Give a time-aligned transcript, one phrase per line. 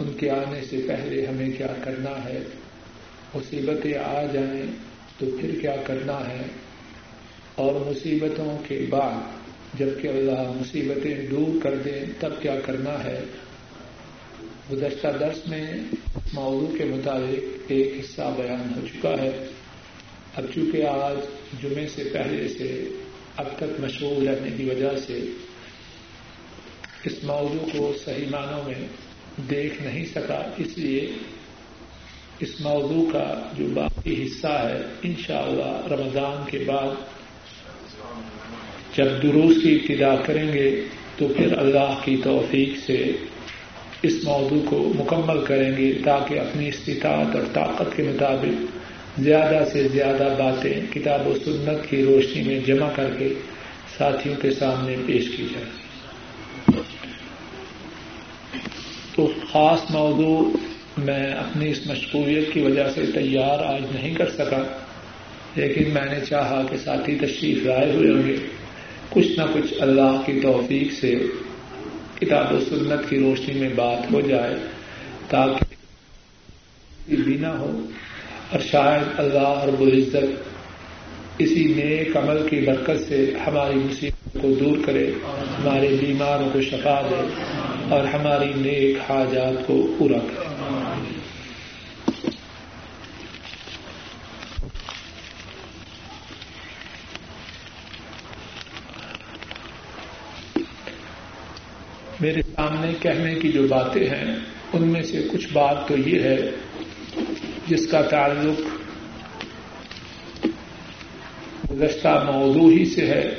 [0.00, 2.38] ان کے آنے سے پہلے ہمیں کیا کرنا ہے؟
[3.34, 4.62] مصیبتیں آ جائیں
[5.18, 6.42] تو پھر کیا کرنا ہے؟
[7.54, 9.20] اور مصیبتوں کے بعد
[9.78, 13.20] جبکہ اللہ مصیبتیں دور کر دیں، تب کیا کرنا ہے؟
[14.72, 15.64] گزشتہ درس میں
[16.32, 19.46] موضوع کے مطابق ایک حصہ بیان ہو چکا ہے۔
[20.36, 21.16] اب چونکہ آج
[21.62, 22.88] جمعے سے پہلے سے
[23.36, 25.20] اب تک مشغول رہنے کی وجہ سے
[27.04, 28.86] اس موضوع کو صحیح معنوں میں
[29.36, 31.06] دیکھ نہیں سکا، اس لیے
[32.40, 33.24] اس موضوع کا
[33.58, 36.94] جو باقی حصہ ہے، انشاءاللہ رمضان کے بعد
[38.96, 40.68] جب دروس کی ابتدا کریں گے،
[41.16, 42.98] تو پھر اللہ کی توفیق سے
[44.02, 49.88] اس موضوع کو مکمل کریں گے، تاکہ اپنی استطاعت اور طاقت کے مطابق زیادہ سے
[49.88, 53.28] زیادہ باتیں کتاب و سنت کی روشنی میں جمع کر کے
[53.98, 55.82] ساتھیوں کے سامنے پیش کی جائے
[59.16, 60.50] تو خاص موضوع
[60.98, 64.78] میں اپنی اس مشغولیت کی وجہ سے تیار آج نہیں کر سکا،
[65.56, 68.36] لیکن میں نے چاہا کہ ساتھی تشریف لائے ہوئے ہوں گے۔
[69.10, 71.14] کچھ نہ کچھ اللہ کی توفیق سے
[72.20, 74.54] کتاب و سنت کی روشنی میں بات ہو جائے
[75.28, 75.64] تاکہ
[77.14, 77.80] بھی نہ ہو۔
[78.50, 80.42] اور شاید اللہ رب العزت
[81.38, 85.10] اسی نیک عمل کی برکت سے ہماری مصیبت کو دور کرے،
[85.58, 87.28] ہمارے بیماروں کو شفا دے۔
[87.88, 90.54] اور ہماری نیک حاجات کو پورا کرے
[102.20, 104.36] میرے سامنے کہنے کی جو باتیں ہیں،
[104.72, 106.36] ان میں سے کچھ بات تو یہ ہے،
[107.66, 108.60] جس کا تعلق
[111.70, 113.30] گزشتہ موضوع ہی سے ہے۔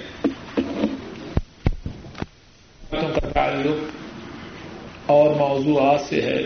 [2.89, 4.04] باتوں کا تعلق
[5.05, 6.41] اور موضوعات سے ہے۔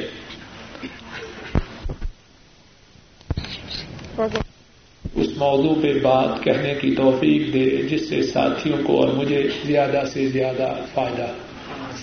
[5.15, 10.03] اس موضوع پہ بات کہنے کی توفیق دے، جس سے ساتھیوں کو اور مجھے زیادہ
[10.13, 11.27] سے زیادہ فائدہ،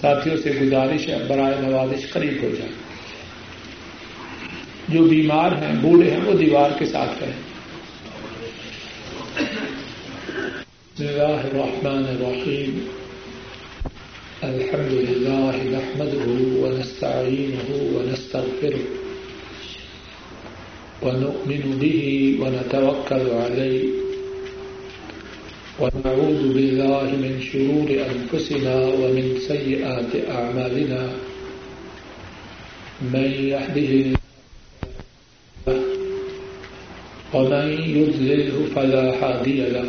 [0.00, 2.70] ساتھیوں سے گزارش ہے، برائے نوازش قریب ہو جائے۔
[4.88, 7.56] جو بیمار ہیں، بوڑھے ہیں، وہ دیوار کے ساتھ کریں
[10.94, 12.86] بسم الله الرحمن الرحيم
[14.46, 16.26] الحمد لله نحمده
[16.62, 18.84] ونستعينه ونستغفره
[21.02, 22.00] ونؤمن به
[22.40, 23.84] ونتوكل عليه
[25.80, 31.02] ونعوذ بالله من شرور أنفسنا ومن سيئات أعمالنا
[33.14, 33.92] من يحده
[37.34, 37.66] ومن
[37.98, 39.88] يذلله فلا حادي له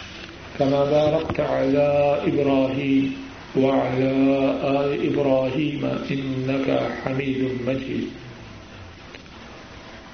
[0.61, 3.13] كما باركت على إبراهيم
[3.57, 4.11] وعلى
[4.63, 6.67] آل إبراهيم إنك
[7.03, 8.07] حميد مجيد.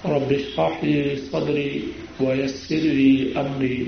[0.05, 1.83] رب اشرح لي صدري
[2.19, 3.87] ويسر لي أمري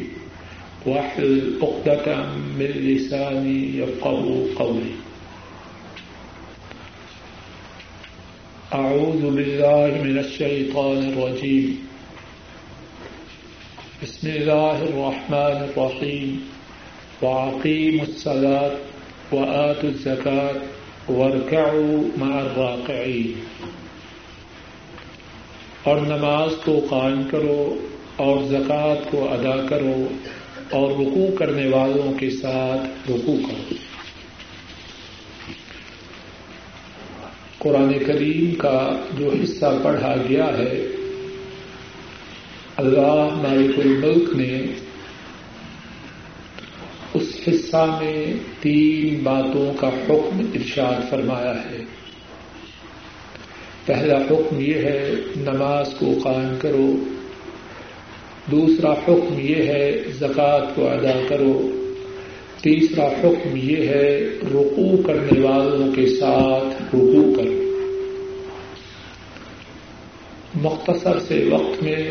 [0.85, 2.25] واحلل عقدة
[2.59, 4.95] من لساني يفقه قولي.
[8.73, 11.88] أعوذ بالله من الشيطان الرجيم.
[14.03, 16.39] بسم الله الرحمن الرحيم
[17.21, 18.75] وأقيموا الصلاة
[19.31, 20.53] وآتوا الزكاة
[21.09, 23.33] واركعوا مع الراقعين
[25.83, 27.75] اور نماز کو قائم کرو
[28.15, 30.07] اور زکوٰۃ کو ادا کرو
[30.69, 33.75] اور رکو کرنے والوں کے ساتھ رکو کرو۔
[37.57, 40.98] قرآن کریم کا جو حصہ پڑھا گیا ہے
[42.79, 44.61] اللہ مالک الملک نے
[47.13, 51.77] اس حصہ میں تین باتوں کا حکم ارشاد فرمایا ہے۔
[53.85, 56.93] پہلا حکم یہ ہے، نماز کو قائم کرو۔
[58.51, 61.71] دوسرا حکم یہ ہے، زکوٰۃ کو ادا کرو۔
[62.61, 67.53] تیسرا حکم یہ ہے، رکوع کرنے والوں کے ساتھ رکوع کرو۔
[70.55, 72.09] مختصر سے وقت میں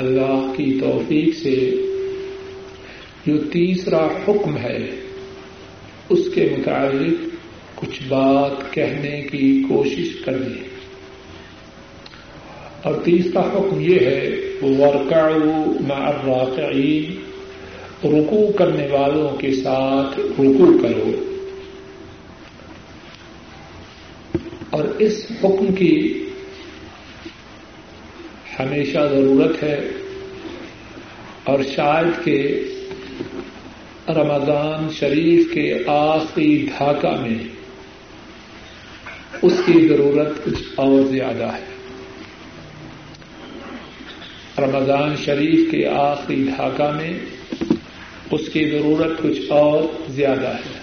[0.00, 1.74] اللہ کی توفیق سے
[3.26, 4.90] جو تیسرا حکم ہے،
[6.08, 7.34] اس کے متعلق
[7.74, 10.54] کچھ بات کہنے کی کوشش کرنی
[12.82, 14.30] اور تیسرا حکم یہ ہے
[14.62, 15.28] ورکا
[15.80, 17.20] مع الراقعین
[18.04, 21.10] رکو کرنے والوں کے ساتھ رکو کرو۔
[24.70, 26.24] اور اس حکم کی
[28.62, 29.88] ہمیشہ ضرورت ہے
[31.44, 32.64] اور شاید کہ
[34.08, 37.44] رمضان شریف کے آخری ڈھاکہ میں
[39.42, 41.64] اس کی ضرورت کچھ اور زیادہ ہے۔
[44.58, 47.18] رمضان شریف کے آخری ڈھاکہ میں
[48.30, 50.80] اس کی ضرورت کچھ اور زیادہ ہے۔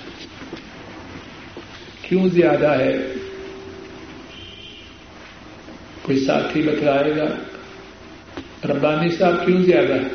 [2.02, 2.98] کیوں زیادہ ہے؟
[6.02, 7.47] کوئی ساتھی بتلائے گا؟
[8.70, 10.08] ربانی صاحب کیوں زیادہ ہے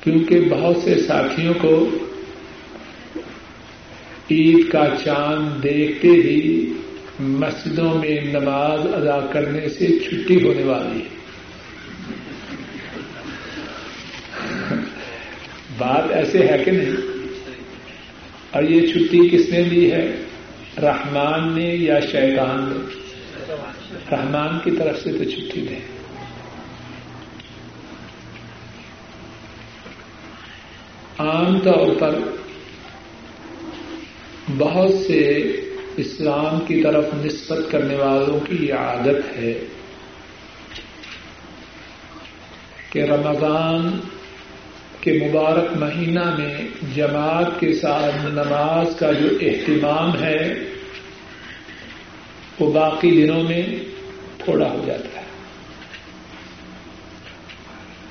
[0.00, 1.88] کیونکہ بہت سے ساتھیوں کو
[4.30, 6.72] عید کا چاند دیکھتے ہی
[7.20, 11.20] مسجدوں میں نماز ادا کرنے سے چھٹی ہونے والی ہے۔
[15.78, 16.96] بات ایسے ہے کہ نہیں؟
[18.50, 20.16] اور یہ چھٹی کس نے لی ہے؟
[20.82, 22.99] رحمان نے یا شیطان نے؟
[24.12, 25.78] رحمان کی طرف سے تو چھٹی دے
[31.18, 32.18] عام طور پر
[34.58, 35.42] بہت سے
[35.96, 39.52] اسلام کی طرف نسبت کرنے والوں کی یہ عادت ہے
[42.90, 44.00] کہ رمضان
[45.00, 46.56] کے مبارک مہینہ میں
[46.94, 50.54] جماعت کے ساتھ نماز کا جو اہتمام ہے
[52.60, 53.62] وہ باقی دنوں میں
[54.44, 55.26] تھوڑا ہو جاتا ہے۔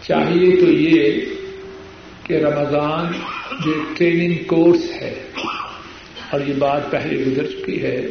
[0.08, 1.26] چاہیے تو یہ
[2.24, 3.12] کہ رمضان
[3.66, 5.14] جو ٹریننگ کورس ہے،
[6.32, 8.06] اور یہ بات پہلے گزر چکی ہے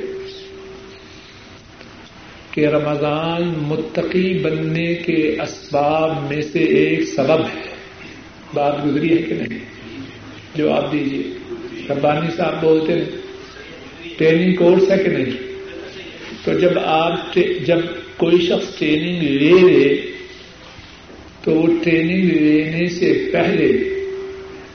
[2.50, 7.67] کہ رمضان متقی بننے کے اسباب میں سے ایک سبب ہے۔
[8.55, 9.59] بات گزری ہے کہ نہیں؟
[10.55, 11.23] جواب دیجیے
[11.91, 13.05] ربانی صاحب بولتے ہیں،
[14.19, 15.37] ٹریننگ کورس ہے کہ نہیں؟
[16.44, 17.35] تو جب آپ
[17.67, 17.79] جب
[18.19, 20.06] کوئی شخص ٹریننگ لے لے
[21.44, 23.94] تو وہ ٹریننگ لینے سے پہلے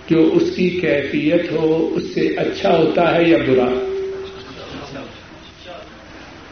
[0.09, 3.89] جو اس کی کیفیت ہو، اس سے اچھا ہوتا ہے یا برا؟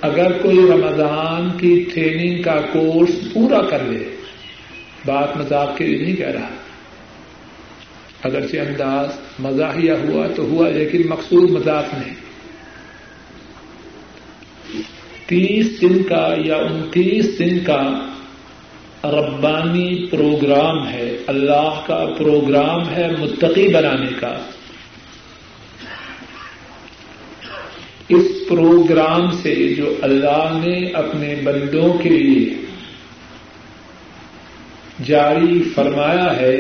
[0.02, 4.16] اگر کوئی رمضان کی ٹریننگ کا کورس پورا کر لے،
[5.06, 6.50] بات مذاق کے لیے نہیں کہہ رہا۔
[8.24, 9.08] اگرچہ انداز
[9.40, 12.31] مزاحیہ ہوا تو ہوا، لیکن مقصود مذاق نہیں
[15.32, 18.06] تیس دن کا یا انتیس دن کا
[19.04, 24.38] ربانی پروگرام ہے، اللہ کا پروگرام ہے متقی بنانے کا۔
[28.10, 32.54] اس پروگرام سے جو اللہ نے اپنے بندوں کے لیے
[35.06, 36.56] جاری فرمایا ہے،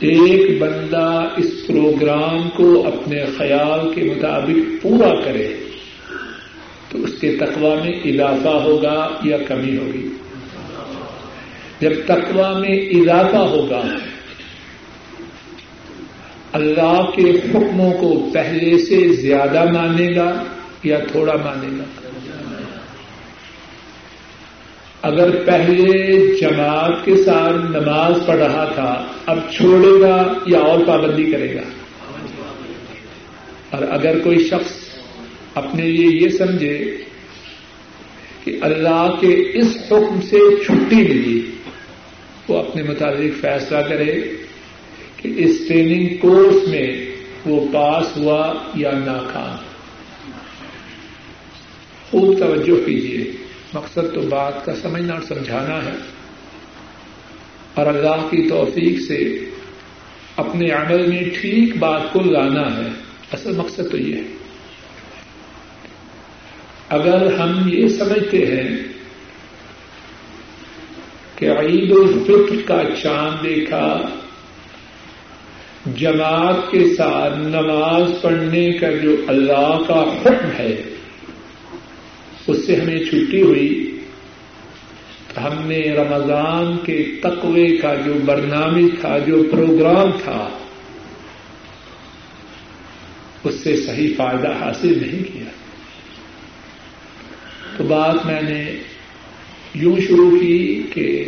[0.00, 5.65] ایک بندہ اس پروگرام کو اپنے خیال کے مطابق پورا کرے۔
[7.16, 10.08] اس کے تقوا میں اضافہ ہوگا یا کمی ہوگی؟
[11.80, 13.80] جب تقوا میں اضافہ ہوگا،
[16.52, 20.44] اللہ کے حکموں کو پہلے سے زیادہ مانے گا
[20.82, 21.84] یا تھوڑا مانے گا؟
[25.02, 31.30] اگر پہلے جماعت کے ساتھ نماز پڑھ رہا تھا، اب چھوڑے گا یا اور پابندی
[31.30, 31.68] کرے گا؟
[33.70, 34.85] اور اگر کوئی شخص
[35.56, 36.96] اپنے لیے یہ سمجھے
[38.44, 41.50] کہ اللہ کے اس حکم سے چھٹی ملی۔
[42.48, 44.20] وہ اپنے مطابق فیصلہ کرے
[45.16, 47.06] کہ اس ٹریننگ کورس میں
[47.46, 49.64] وہ پاس ہوا یا ناکام۔
[52.10, 53.32] خوب توجہ کیجیے
[53.72, 55.96] مقصد تو بات کا سمجھنا اور سمجھانا ہے۔
[57.74, 59.38] اور اللہ کی توفیق سے
[60.36, 62.88] اپنے عمل میں ٹھیک بات کو لانا ہے۔
[63.32, 64.45] اصل مقصد تو یہ ہے۔
[66.88, 68.78] اگر ہم یہ سمجھتے ہیں
[71.36, 74.02] کہ عید الفطر کا چاند دیکھا،
[75.94, 80.82] جماعت کے ساتھ نماز پڑھنے کا جو اللہ کا حکم ہے،
[82.46, 84.00] اس سے ہمیں چھٹی ہوئی۔
[85.36, 90.48] ہم نے رمضان کے تقوی کا جو برنامج تھا، جو پروگرام تھا،
[93.44, 95.65] اس سے صحیح فائدہ حاصل نہیں کیا۔
[97.76, 98.64] تو بات میں نے
[99.74, 101.24] یوں شروع کی کہ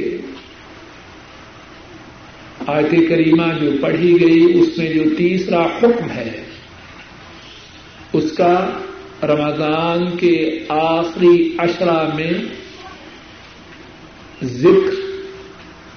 [2.67, 6.43] آیت کریمہ جو پڑھی گئی، اس میں جو تیسرا حکم ہے،
[8.13, 8.71] اس کا
[9.23, 12.33] رمضان کے آخری اشرا میں
[14.43, 14.95] ذکر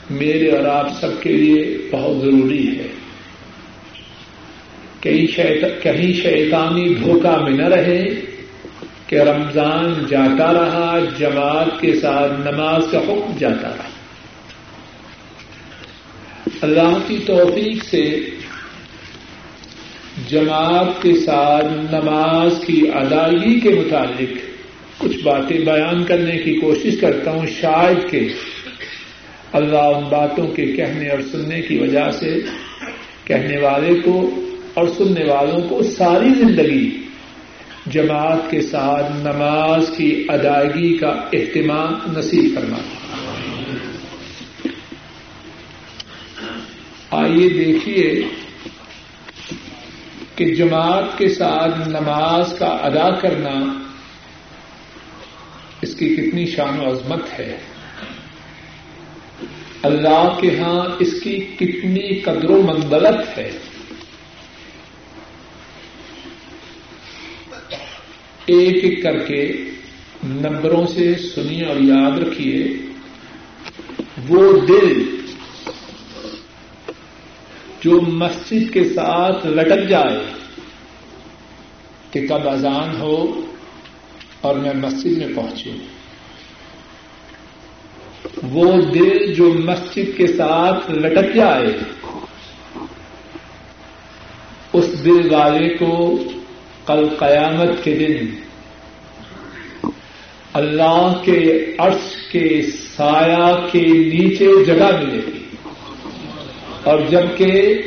[0.09, 2.87] میرے اور آپ سب کے لیے بہت ضروری ہے۔
[4.99, 8.30] کہیں شیطانی دھوکہ میں نہ رہے
[9.11, 13.89] کہ رمضان جاتا رہا، جماعت کے ساتھ نماز کا حکم جاتا رہا۔
[16.61, 18.25] اللہ کی توفیق سے
[20.27, 24.37] جماعت کے ساتھ نماز کی ادائیگی کے متعلق
[24.97, 28.27] کچھ باتیں بیان کرنے کی کوشش کرتا ہوں شاید کہ
[29.53, 32.39] اللہ ان باتوں کے کہنے اور سننے کی وجہ سے
[33.23, 34.35] کہنے والے کو
[34.73, 37.00] اور سننے والوں کو ساری زندگی
[37.85, 42.77] جماعت کے ساتھ نماز کی ادائیگی کا اہتمام نصیب کرنا
[47.11, 48.23] آئیے دیکھیے
[50.35, 53.83] کہ جماعت کے ساتھ نماز کا ادا کرنا
[55.81, 57.57] اس کی کتنی شان و عظمت ہے۔
[59.83, 63.51] اللہ کے ہاں اس کی کتنی قدر و منزلت ہے۔
[68.45, 69.53] ایک ایک کر کے
[70.23, 72.67] نمبروں سے سنیے اور یاد رکھیے،
[74.29, 75.03] وہ دل
[77.81, 80.19] جو مسجد کے ساتھ لٹک جائے
[82.11, 83.41] کہ کب اذان ہو
[84.41, 85.77] اور میں مسجد میں پہنچوں۔
[88.51, 91.77] وہ دل جو مسجد کے ساتھ لٹک جائے،
[94.73, 96.23] اس دل والے کو
[96.91, 98.25] کل قیامت کے دن
[100.53, 102.61] اللہ کے عرش کے
[102.95, 105.55] سایہ کے نیچے جگہ ملے گی۔
[106.83, 107.81] اور جبکہ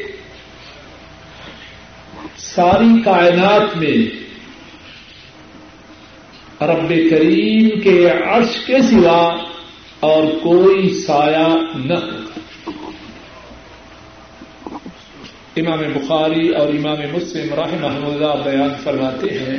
[2.37, 4.25] ساری کائنات میں
[6.65, 9.37] رب کریم کے عرش کے سوا
[10.01, 12.24] اور کوئی سایہ نہ ہوگا
[15.57, 19.59] امام بخاری اور امام مسلم رحمہ اللہ بیان فرماتے ہیں۔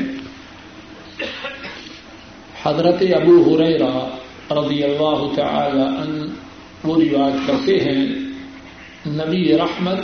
[2.64, 4.18] حضرت ابو ہریرا
[4.52, 6.36] رضی اللہ تعالی ان
[6.84, 8.06] وہ روایت کرتے ہیں۔
[9.08, 9.98] نبی رحمت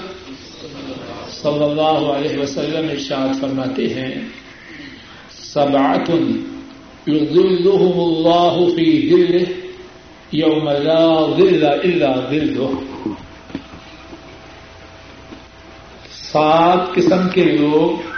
[1.32, 4.16] صلی اللہ علیہ وسلم ارشاد فرماتے ہیں۔
[5.32, 6.10] سبعت
[7.08, 9.44] يظلهم الله في ظله
[10.34, 12.74] يوم لا ظل الا ظله
[16.32, 18.10] سات قسم کے لوگ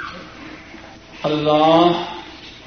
[1.23, 1.91] اللہ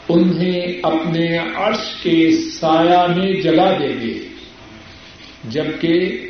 [0.09, 4.29] انہیں اپنے عرش کے سایہ میں جگہ دیں گے،
[5.45, 6.29] جبکہ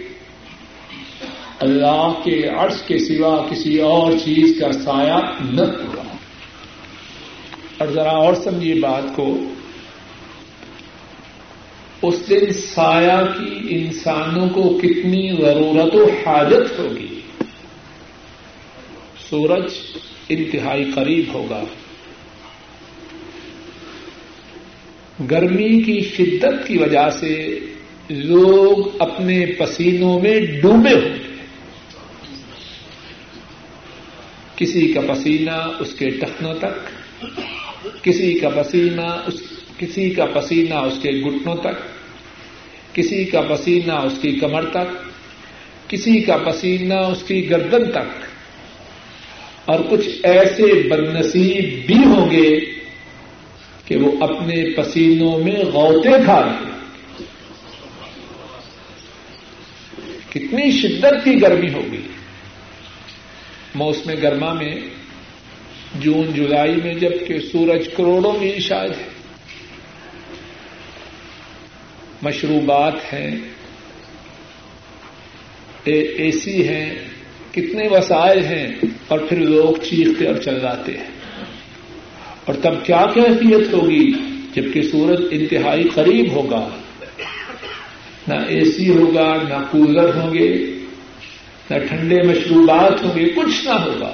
[1.61, 6.03] اللہ کے عرش کے سوا کسی اور چیز کا سایہ نہ ہوگا
[7.79, 9.39] اور ذرا اور سمجھیے بات کو۔
[12.03, 17.16] اس دن سایہ کی انسانوں کو کتنی ضرورت و حاجت ہوگی۔
[19.31, 19.73] سورج
[20.29, 21.63] انتہائی قریب ہوگا۔
[25.31, 27.59] گرمی کی شدت کی وجہ سے
[28.11, 31.37] لوگ اپنے پسینوں میں ڈوبے ہوں گے
[34.57, 37.25] کسی کا پسینہ اس کے ٹخنوں تک،
[38.05, 39.35] کسی کا پسینہ اس،
[39.79, 41.83] کسی کا پسینہ اس کے گٹنوں تک،
[42.95, 45.11] کسی کا پسینہ اس کی کمر تک،
[45.91, 48.36] کسی کا پسینہ اس کی گردن تک۔
[49.67, 52.61] اور کچھ ایسے بدنصیب بھی ہوں گے
[53.85, 56.77] کہ وہ اپنے پسینوں میں غوطے کھا رہے
[60.31, 62.03] کتنی شدت کی گرمی ہوگی۔
[63.75, 64.75] موسم گرما میں
[65.95, 69.09] جون، جولائی میں جبکہ سورج کروڑوں میں شاید ہے۔
[72.23, 73.37] مشروبات ہیں
[75.85, 76.95] اے سی ہیں
[77.57, 78.77] کتنے وسائل ہیں
[79.09, 81.11] اور پھر لوگ چیختے اور چلاتے ہیں۔
[82.45, 84.13] اور تب کیا کیفیت ہوگی
[84.55, 86.69] جبکہ سورج انتہائی قریب ہوگا؟
[88.29, 90.71] نہ اے سی ہوگا، نہ کولر ہوں گے،
[91.71, 94.13] نہ ٹھنڈے مشروبات ہوں گے، کچھ نہ ہوگا۔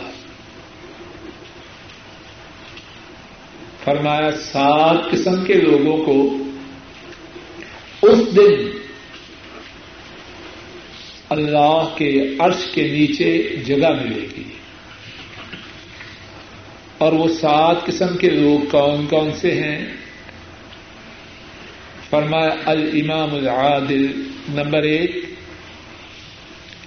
[3.85, 6.37] فرمایا، سات قسم کے لوگوں کو
[8.03, 8.82] اس دن
[11.33, 14.43] اللہ کے عرش کے نیچے جگہ ملے گی۔
[16.99, 19.87] اور وہ سات قسم کے لوگ کون کون سے ہیں؟
[22.11, 24.07] فرمایا، الامام العادل
[24.49, 25.11] نمبر ایک،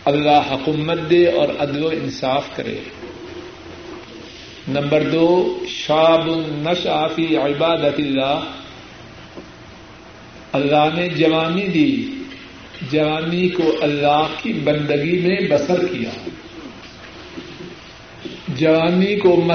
[0.06, 2.78] اللہ حکومت دے اور عدل و انصاف کرے۔
[4.68, 8.40] نمبر دو شاب نشافی عبادت اللہ۔
[10.52, 12.15] اللہ نے جوانی دی۔
[12.92, 16.10] جوانی کو اللہ کی بندگی میں بسر کیا۔
[18.48, 19.48] جوانی کو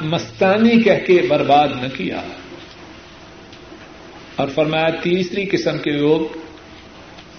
[0.00, 2.22] مستانی کہہ کے برباد نہ کیا۔
[4.36, 6.38] اور فرمایا، تیسری قسم کے لوگ،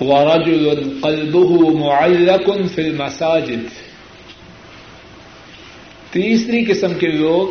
[0.03, 0.69] ورجل
[1.01, 3.81] قلبه معلق في المساجد۔
[6.11, 7.47] تیسری قسم کے لوگ،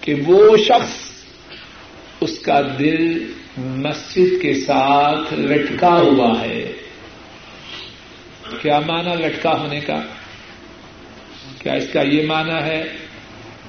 [0.00, 1.08] کہ وہ شخص
[2.20, 6.72] اس کا دل مسجد کے ساتھ لٹکا ہوا ہے۔
[8.60, 10.02] کیا مانا لٹکا ہونے کا؟
[11.62, 12.84] کیا اس کا یہ مانا ہے؟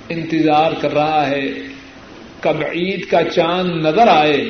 [0.09, 1.45] انتظار کر رہا ہے۔
[2.39, 4.49] کب عید کا چاند نظر آئے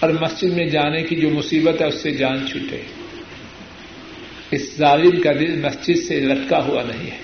[0.00, 2.80] اور مسجد میں جانے کی جو مصیبت ہے، اس سے جان چھوٹے۔
[4.50, 7.18] اس ظالم کا دل مسجد سے لٹکا ہوا نہیں ہے۔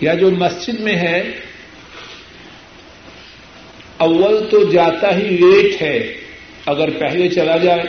[0.00, 1.22] یا جو مسجد میں ہے
[3.96, 6.14] اول تو جاتا ہی لیٹ ہے۔
[6.66, 7.82] اگر پہلے چلا جائے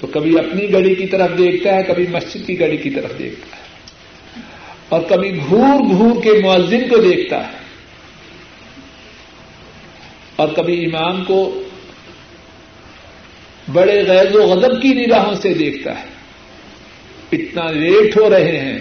[0.00, 3.56] تو کبھی اپنی گڑی کی طرف دیکھتا ہے، کبھی مسجد کی گڑی کی طرف دیکھتا
[3.56, 3.62] ہے۔
[4.88, 7.58] اور کبھی گھور گھور کے معذن کو دیکھتا ہے۔
[10.36, 11.62] اور کبھی امام کو
[13.72, 16.04] بڑے غیر و غضب کی نگاہوں سے دیکھتا ہے۔
[17.32, 18.78] اتنا لیٹ ہو رہے ہیں۔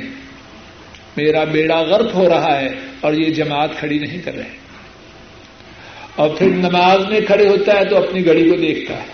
[1.18, 2.70] میرا بیڑا غرق ہو رہا ہے
[3.02, 4.62] اور یہ جماعت کھڑی نہیں کر رہے۔
[6.16, 9.08] اور پھر نماز میں کھڑے ہوتا ہے تو اپنی گڑی کو دیکھتا ہے۔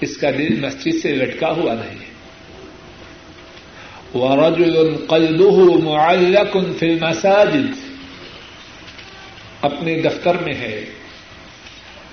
[0.00, 2.08] اس کا دل مسجد سے لٹکا ہوا نہیں۔
[4.16, 7.88] ورجل قلبه معلق في المساجد۔
[9.62, 10.84] اپنے دفتر میں ہے،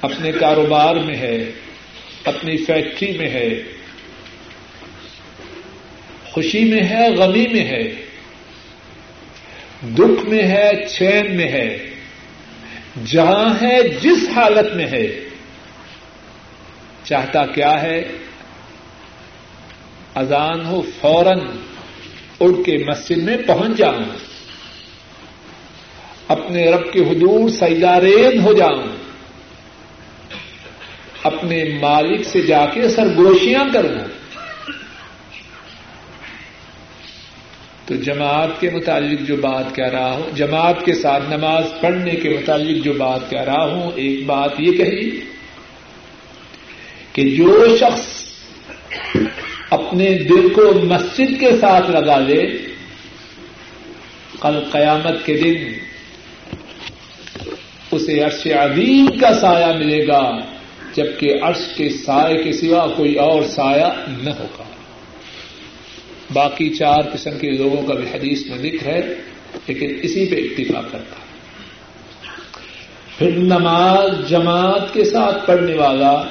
[0.01, 1.51] اپنے کاروبار میں ہے،
[2.23, 3.63] اپنی فیکٹری میں ہے۔
[6.31, 7.93] خوشی میں ہے، غمی میں ہے۔
[9.83, 11.94] دکھ میں ہے، چین میں ہے۔
[13.03, 15.19] جہاں ہے، جس حالت میں ہے،
[17.03, 18.11] چاہتا کیا ہے؟
[20.15, 21.39] اذان ہو، فوراً
[22.39, 24.03] اڑ کے مسجد میں پہنچ جاؤں۔
[26.27, 28.83] اپنے رب کے حدور سیدارین ہو جاؤں۔
[31.23, 34.03] اپنے مالک سے جا کے سرگوشیاں کرنا
[37.85, 42.29] تو جماعت کے متعلق جو بات کہہ رہا ہوں، جماعت کے ساتھ نماز پڑھنے کے
[42.29, 45.19] متعلق جو بات کہہ رہا ہوں، ایک بات یہ کہی
[47.13, 48.25] کہ جو شخص
[49.69, 52.41] اپنے دل کو مسجد کے ساتھ لگا لے،
[54.41, 55.73] کل قیامت کے دن
[57.91, 60.39] اسے عرش عظیم کا سایہ ملے گا،
[60.93, 64.63] جبکہ عرش کے سائے کے سوا کوئی اور سایہ نہ ہوگا۔
[66.33, 69.15] باقی چار قسم کے لوگوں کا بھی حدیث میں ذکر ہے،
[69.67, 71.25] لیکن اسی پہ اتفاق کرتا ہے۔
[73.17, 76.23] پھر نماز جماعت کے ساتھ پڑھنے والا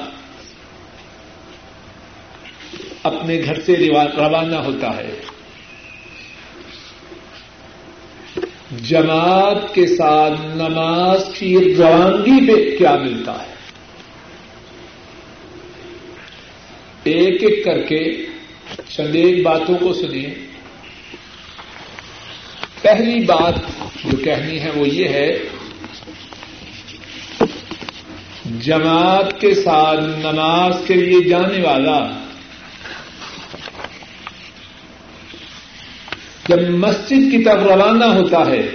[3.03, 5.19] اپنے گھر سے روانہ ہوتا ہے۔
[8.83, 13.55] جماعت کے ساتھ نماز کی روانگی پہ کیا ملتا ہے؟
[17.03, 18.25] ایک ایک کر کے
[18.89, 20.33] چند ایک باتوں کو سنیے۔
[22.81, 23.55] پہلی بات
[24.03, 25.39] جو کہنی ہے وہ یہ ہے،
[28.59, 31.99] جماعت کے ساتھ نماز کے لیے جانے والا،
[36.47, 38.69] جب مسجد کی طرف روانہ ہوتا ہے،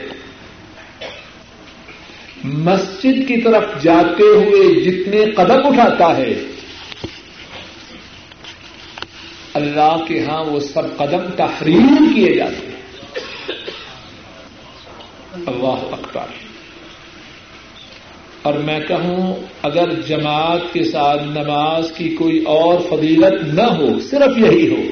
[2.44, 6.34] مسجد کی طرف جاتے ہوئے جتنے قدم اٹھاتا ہے
[9.60, 12.70] اللہ کے ہاں وہ سب قدم تحریر کیے جاتے ہیں۔
[15.46, 16.50] اللہ اکبر۔
[18.42, 24.38] اور میں کہوں، اگر جماعت کے ساتھ نماز کی کوئی اور فضیلت نہ ہو، صرف
[24.38, 24.82] یہی ہو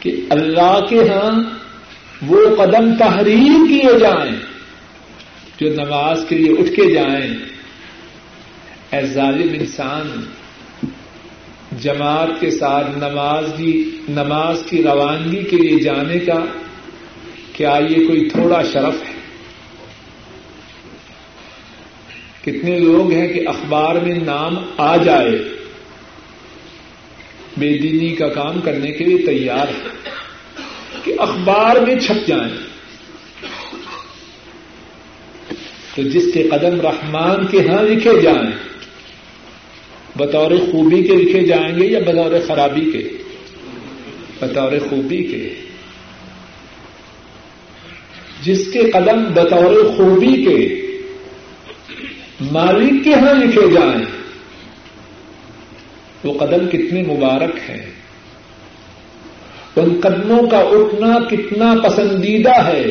[0.00, 1.42] کہ اللہ کے ہاں
[2.22, 4.36] وہ قدم تحریر کیے جائیں،
[5.60, 7.34] جو نماز کے لیے اٹھ کے جائیں۔
[8.90, 10.20] اے ظالم انسان
[11.78, 16.44] جماعت کے ساتھ نماز کی نماز کی روانگی کے لیے جانے کا
[17.52, 19.20] کیا یہ کوئی تھوڑا شرف ہے؟
[22.44, 25.30] کتنے لوگ ہیں کہ اخبار میں نام آ جائے،
[27.56, 30.10] بے دینی کا کام کرنے کے لیے تیار ہے
[31.04, 32.56] کہ اخبار میں چھپ جائیں۔
[35.94, 38.69] تو جس کے قدم رحمان کے ہاں لکھے جائیں
[40.16, 43.08] بطور خوبی کے لکھے جائیں گے یا بطور خرابی کے؟
[44.40, 45.54] بطور خوبی کے۔
[48.42, 50.86] جس کے قدم بطور خوبی کے
[52.40, 54.04] مالک کے ہاں لکھے جائیں،
[56.24, 57.90] وہ قدم کتنے مبارک ہیں۔
[59.76, 62.86] ان قدموں کا اٹھنا کتنا پسندیدہ ہے۔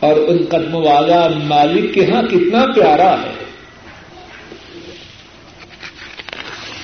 [0.00, 3.45] اور ان قدموں والا مالک کے ہاں کتنا پیارا ہے۔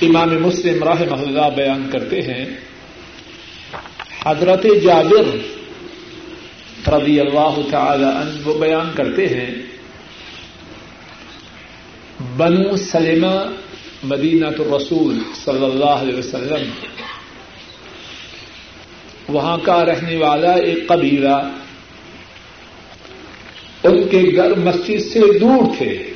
[0.01, 2.45] امام مسلم راہ محلہ بیان کرتے ہیں،
[4.25, 5.27] حضرت جابر
[6.93, 9.51] رضی اللہ تعالی عنہ وہ بیان کرتے ہیں،
[12.37, 13.35] بنو سلمہ
[14.03, 16.69] مدینہ تو رسول صلی اللہ علیہ وسلم،
[19.29, 21.37] وہاں کا رہنے والا ایک قبیلہ،
[23.83, 26.12] ان کے گھر مسجد سے دور تھے۔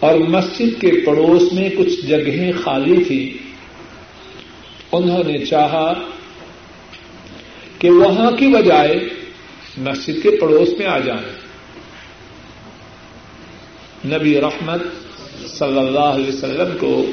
[0.00, 3.38] اور مسجد کے پڑوس میں کچھ جگہیں خالی تھی
[4.92, 5.92] انہوں نے چاہا
[7.78, 8.94] کہ وہاں کی بجائے
[9.78, 11.38] مسجد کے پڑوس میں آ جائیں۔
[14.04, 14.82] نبی رحمت
[15.48, 17.06] صلی اللہ علیہ وسلم کو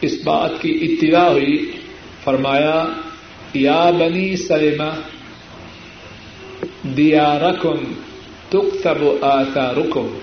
[0.00, 1.72] اس بات کی اطلاع ہوئی۔
[2.24, 2.84] فرمایا،
[3.54, 5.00] یا بنی سلمہ
[6.82, 7.92] دیا رکم
[8.48, 10.18] تک تب آتا رکم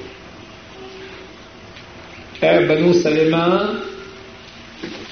[2.41, 3.73] اے بنو سلمہ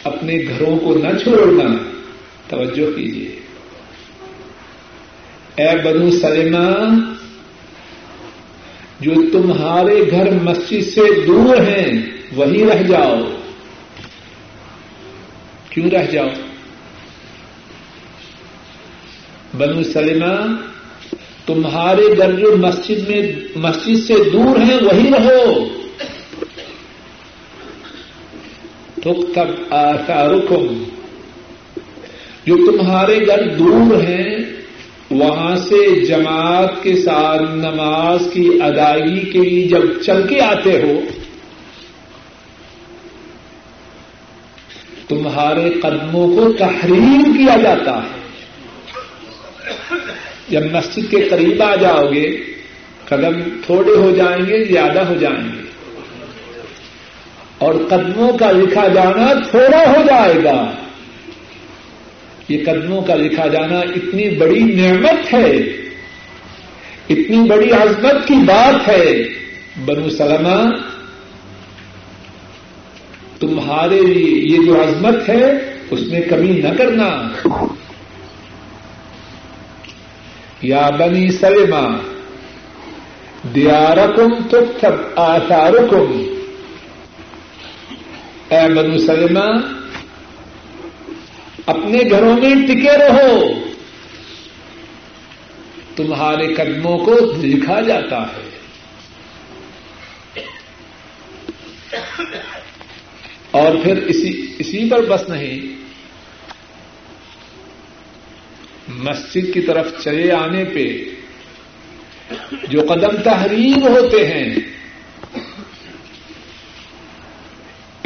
[0.03, 1.89] اپنے گھروں کو نہ چھوڑنا۔
[2.47, 3.39] توجہ کیجیے
[5.55, 6.95] اے بنو سلمہ
[8.99, 12.01] جو تمہارے گھر مسجد سے دور ہیں
[12.35, 13.21] وہی رہ جاؤ۔
[15.69, 16.27] کیوں رہ جاؤ؟
[19.57, 20.55] بنو سلمہ
[21.45, 23.21] تمہارے گھر جو مسجد میں،
[23.55, 25.69] مسجد سے دور ہیں وہی رہو
[28.88, 30.83] تک تب آتا رکم
[32.45, 34.37] جو تمہارے گھر دور ہیں،
[35.11, 40.99] وہاں سے جماعت کے ساتھ نماز کی ادائیگی کے لیے جب چل کے آتے ہو،
[45.07, 48.19] تمہارے قدموں کو تحریر کیا جاتا ہے۔
[50.49, 52.37] جب مسجد کے قریب آ جاؤ گے،
[53.05, 55.68] قدم تھوڑے ہو جائیں گے، زیادہ ہو جائیں گے۔
[57.59, 60.71] اور قدموں کا لکھا جانا تھوڑا ہو جائے گا۔
[62.49, 65.55] یہ قدموں کا لکھا جانا اتنی بڑی نعمت ہے۔
[67.09, 69.23] اتنی بڑی عظمت کی بات ہے۔
[69.85, 70.69] بنو سلمہ،
[73.39, 75.51] تمہارے لیے یہ جو عظمت ہے،
[75.91, 77.27] اس میں کمی نہ کرنا۔
[80.61, 81.97] یا بنی سلمہ،
[83.55, 86.38] دیارکم تب آثارکم۔
[88.49, 89.61] اے بنو سلمہ،
[91.65, 93.49] اپنے گھروں میں ٹکے رہو۔
[95.95, 98.49] تمہارے قدموں کو لکھا جاتا ہے۔
[103.51, 105.79] اور پھر اسی اسی پر بس نہیں۔
[108.87, 111.03] مسجد کی طرف چلے آنے پہ
[112.67, 114.68] جو قدم تحریر ہوتے ہیں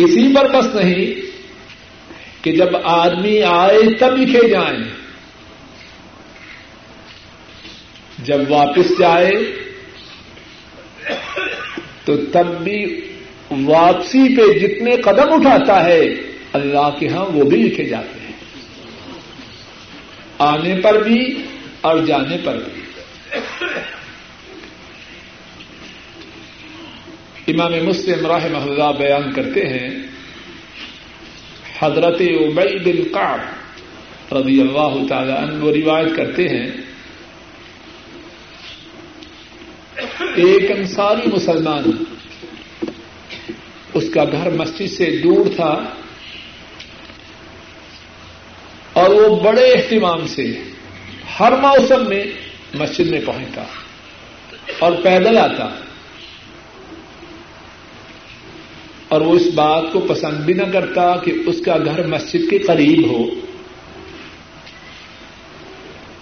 [0.03, 1.21] اسی پر بس نہیں
[2.43, 4.83] کہ جب آدمی آئے تب لکھے جائیں۔
[8.23, 9.31] جب واپس جائے
[12.05, 13.01] تو تب بھی
[13.51, 16.01] واپسی پہ جتنے قدم اٹھاتا ہے
[16.53, 18.31] اللہ کے ہاں وہ بھی لکھے جاتے ہیں۔
[20.39, 21.43] آنے پر بھی
[21.81, 22.82] اور جانے پر بھی۔
[27.47, 29.89] امام مسلم راہ محلہ بیان کرتے ہیں،
[31.79, 36.67] حضرت ابئی بن قاب رضی اللہ تعالی عنہ وہ روایت کرتے ہیں،
[40.35, 41.91] ایک انصاری مسلمان
[43.93, 45.73] اس کا گھر مسجد سے دور تھا
[48.93, 50.51] اور وہ بڑے اہتمام سے
[51.39, 52.23] ہر موسم میں
[52.73, 53.63] مسجد میں پہنچتا
[54.79, 55.67] اور پیدل آتا۔
[59.13, 62.57] اور وہ اس بات کو پسند بھی نہ کرتا کہ اس کا گھر مسجد کے
[62.57, 63.23] قریب ہو۔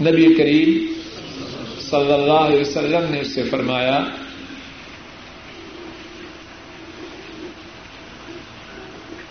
[0.01, 0.93] نبی کریم
[1.81, 3.99] صلی اللہ علیہ وسلم نے اس سے فرمایا،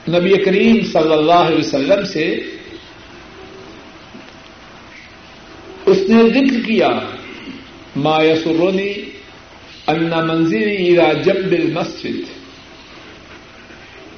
[0.09, 2.27] نبی کریم صلی اللہ علیہ وسلم سے،
[5.87, 6.89] اس نے ذکر کیا،
[7.97, 8.93] ما یسرنی
[9.87, 12.40] ان منزلی الى جنب المسجد۔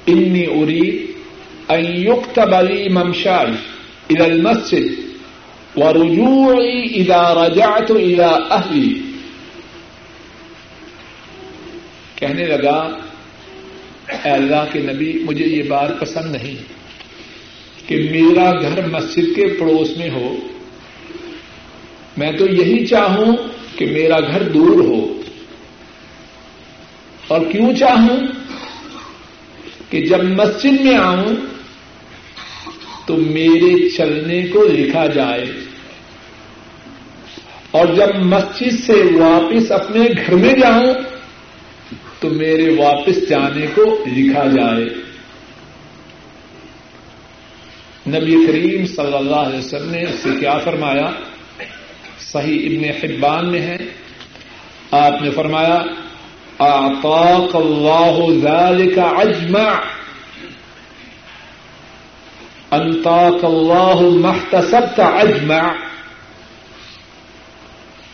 [0.07, 1.05] انی اريد
[1.69, 3.51] ان يكتب لي ممشاي
[4.09, 4.85] الى المسجد
[5.75, 8.99] ورجوعي اذا رجعت الى اهلي
[12.15, 12.97] کہنے لگا،
[14.23, 16.55] اے اللہ کے نبی، مجھے یہ بات پسند نہیں
[17.87, 20.35] کہ میرا گھر مسجد کے پڑوس میں ہو۔
[22.17, 23.35] میں تو یہی چاہوں
[23.75, 25.21] کہ میرا گھر دور ہو۔
[27.27, 28.17] اور کیوں چاہوں؟
[29.93, 31.35] کہ جب مسجد میں آؤں
[33.05, 35.45] تو میرے چلنے کو لکھا جائے
[37.71, 40.93] اور جب مسجد سے واپس اپنے گھر میں جاؤں
[42.19, 44.85] تو میرے واپس جانے کو لکھا جائے۔
[48.07, 51.11] نبی کریم صلی اللہ علیہ وسلم نے اس سے کیا فرمایا؟
[52.19, 53.77] صحیح ابن حبان میں ہے۔
[54.91, 55.81] آپ نے فرمایا
[56.63, 59.69] آطاق اللہ ذلك اجمع
[62.71, 65.61] انطاق اللہ محتسبت اجمع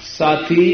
[0.03, 0.71] ساتھی،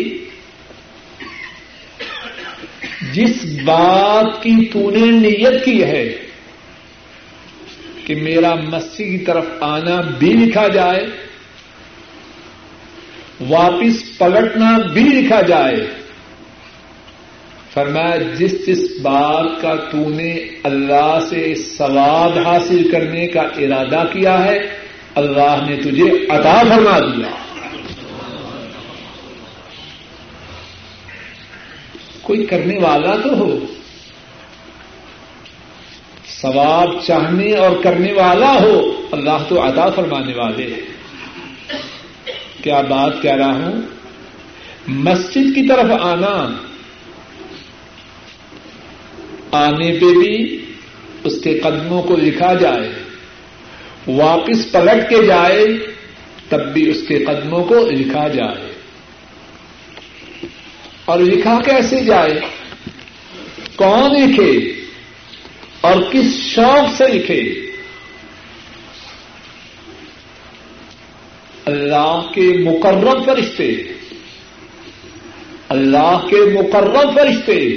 [3.14, 6.06] جس بات کی تو نے نیت کی ہے
[8.06, 11.06] کہ میرا مسجد کی طرف آنا بھی لکھا جائے،
[13.50, 15.86] واپس پلٹنا بھی لکھا جائے
[17.76, 20.34] فرمایا، جس جس بات کا تو نے
[20.64, 24.60] اللہ سے ثواب حاصل کرنے کا ارادہ کیا ہے،
[25.16, 27.28] اللہ نے تجھے عطا فرما دیا۔
[32.22, 33.60] کوئی کرنے والا تو ہو۔
[36.42, 40.76] ثواب چاہنے اور کرنے والا ہو، اللہ تو عطا فرمانے والے
[42.64, 43.82] کیا بات کہہ رہا ہوں؟
[44.88, 46.58] مسجد کی طرف آنا
[49.56, 50.66] آنے پہ بھی
[51.24, 52.90] اس کے قدموں کو لکھا جائے،
[54.08, 55.68] واپس پلٹ کے جائے،
[56.50, 58.76] تب بھی اس کے قدموں کو لکھا جائے۔
[61.06, 62.40] اور لکھا کیسے جائے؟
[63.76, 64.74] کون لکھے؟
[65.82, 67.42] اور کس شوق سے لکھے؟
[71.66, 73.76] اللہ کے مقرر فرشتے۔
[75.70, 77.76] اللہ کے مقرر فرشتے۔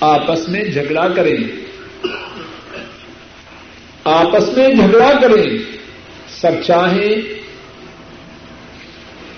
[0.00, 1.36] آپس میں جھگڑا کریں۔
[4.04, 5.58] آپس میں جھگڑا کریں۔
[6.28, 7.14] سب چاہیں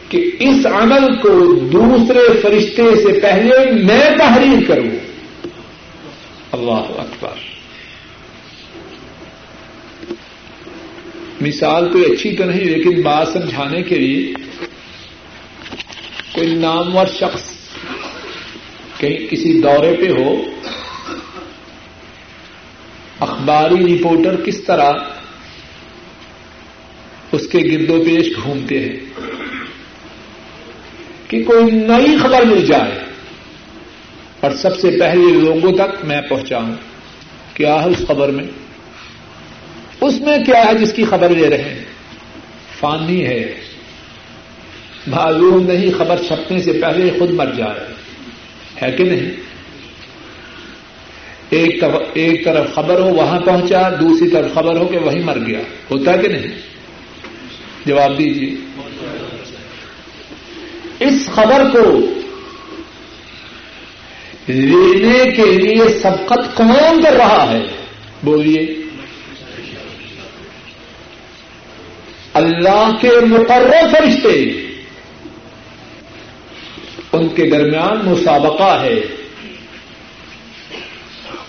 [0.09, 4.97] کہ اس عمل کو دوسرے فرشتے سے پہلے میں تحریر کروں۔
[6.53, 7.35] اللہ اکبر۔
[11.41, 14.33] مثال کوئی اچھی تو نہیں، لیکن بات سمجھانے کے لیے
[16.33, 17.60] کوئی نامور شخص
[19.01, 20.43] کہیں کسی دورے پہ ہو،
[23.21, 24.93] اخباری رپورٹر کس طرح
[27.33, 28.97] اس کے گرد و پیش گھومتے ہیں،
[31.29, 32.99] کہ کوئی نئی خبر مل جائے۔
[34.41, 36.75] اور سب سے پہلے لوگوں تک میں پہنچاؤں
[37.55, 38.45] کیا ہے اس خبر میں،
[40.01, 41.85] اس میں کیا ہے جس کی خبر لے رہے ہیں۔
[42.79, 43.61] فانی ہے۔
[45.07, 48.00] معلوم نہیں خبر چھپنے سے پہلے خود مر جائے۔
[48.83, 49.51] ہے کہ نہیں؟
[52.15, 56.13] ایک طرف خبر ہو وہاں پہنچا، دوسری طرف خبر ہو کہ وہیں مر گیا۔ ہوتا
[56.13, 56.47] ہے کہ نہیں؟
[57.87, 58.55] جواب دیجیے
[61.01, 62.01] اس خبر کو
[64.49, 67.67] لینے کے لیے سبقت کون کر رہا ہے؟
[68.23, 68.77] بولیے۔
[72.35, 74.70] اللہ کے مقرر فرشتے۔
[77.37, 79.01] کے درمیان مسابقہ ہے۔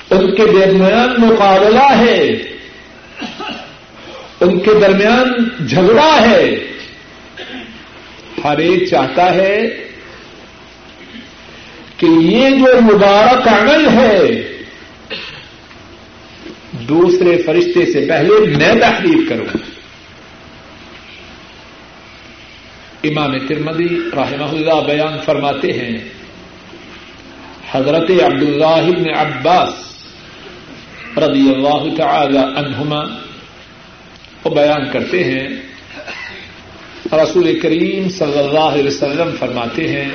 [0.10, 2.28] ان کے درمیان مقابلہ ہے۔
[4.42, 6.56] ان کے درمیان جھگڑا ہے۔
[8.44, 9.62] ہر ایک چاہتا ہے
[11.98, 14.48] کہ یہ جو مبارک عمل ہے،
[16.72, 19.71] دوسرے فرشتے سے پہلے میں تحریر کروں۔
[23.04, 25.98] امام ترمدی رحمہ اللہ بیان فرماتے ہیں،
[27.72, 29.74] حضرت عبد اللہ عباس
[31.18, 33.00] رضی اللہ تعالی عنہما
[34.44, 35.48] وہ بیان کرتے ہیں۔
[37.12, 40.10] رسول کریم صلی اللہ علیہ وسلم فرماتے ہیں،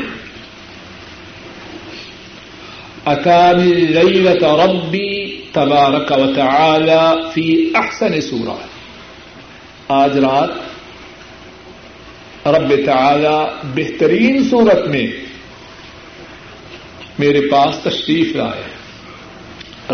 [3.04, 8.56] اکانی لیلت ربی تبارک و تعالی فی احسن سورہ۔
[9.88, 10.75] آج رات
[12.46, 15.06] رب تعالی بہترین صورت میں
[17.18, 18.62] میرے پاس تشریف لائے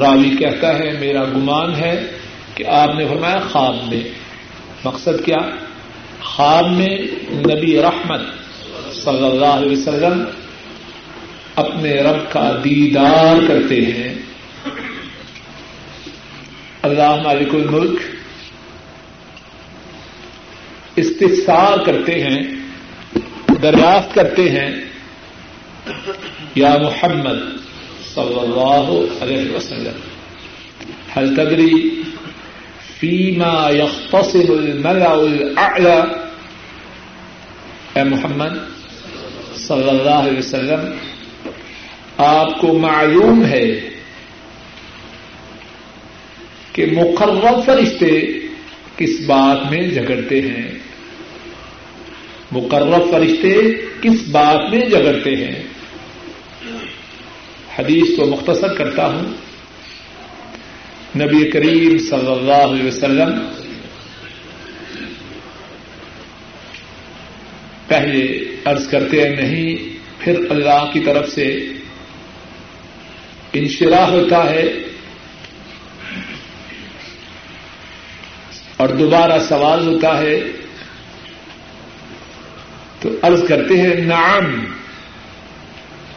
[0.01, 2.11] راوی کہتا ہے، میرا گمان ہے
[2.55, 4.01] کہ آپ نے فرمایا، خواب میں۔
[4.85, 5.38] مقصد کیا؟
[6.21, 6.99] خواب میں
[7.33, 8.21] نبی رحمت
[8.95, 10.25] صلی اللہ علیہ وسلم
[11.57, 14.15] اپنے رب کا دیدار کرتے ہیں۔
[16.83, 18.01] اللہ مالک الملک
[20.97, 22.43] استفسار کرتے ہیں،
[23.63, 24.71] دریافت کرتے ہیں،
[26.55, 27.39] یا محمد
[28.15, 28.91] صلی اللہ
[29.23, 30.01] علیہ وسلم
[31.17, 32.03] حل تدری
[32.99, 36.03] فیما يختصر الملأ الاعلى
[37.95, 38.59] اے محمد
[39.57, 40.85] صلی اللہ علیہ وسلم،
[42.19, 43.67] آپ کو معلوم ہے
[46.73, 48.21] کہ مقرر فرشتے
[48.97, 50.69] کس بات میں جگڑتے ہیں؟
[52.53, 55.62] مقرر فرشتے کس بات میں جگڑتے ہیں؟
[57.79, 59.33] حدیث کو مختصر کرتا ہوں۔
[61.17, 63.31] نبی کریم صلی اللہ علیہ وسلم
[67.88, 71.61] پہلے عرض کرتے ہیں، نہیں، پھر اللہ کی طرف سے
[73.53, 74.73] انشرا ہوتا ہے
[78.77, 80.41] اور دوبارہ سوال ہوتا ہے
[83.23, 84.65] عرض کرتے ہیں، نعم،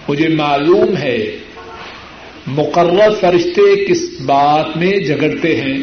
[0.08, 1.38] مجھے معلوم ہے،
[2.48, 5.78] مقرر فرشتے کس بات میں جگڑتے ہیں؟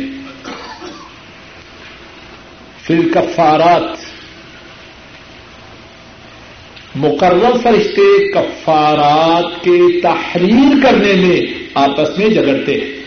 [2.83, 4.13] پھر کفارات
[6.95, 11.41] مقرر فرشتے کفارات کے تحریر کرنے میں
[11.75, 13.03] آپس میں جگڑتے ہیں۔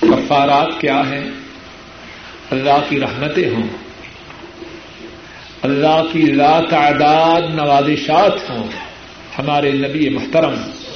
[0.00, 1.30] کفارات کیا ہیں؟
[2.50, 3.83] اللہ کی رحمتیں ہوں۔
[5.64, 8.68] اللہ کی لا تعداد نوازشات ہوں
[9.38, 10.54] ہمارے نبی محترم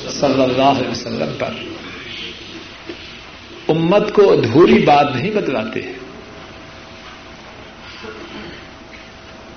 [0.09, 1.50] صلی اللہ علیہ وسلم پر۔
[3.68, 5.81] امت کو ادھوری بات نہیں بتلاتے۔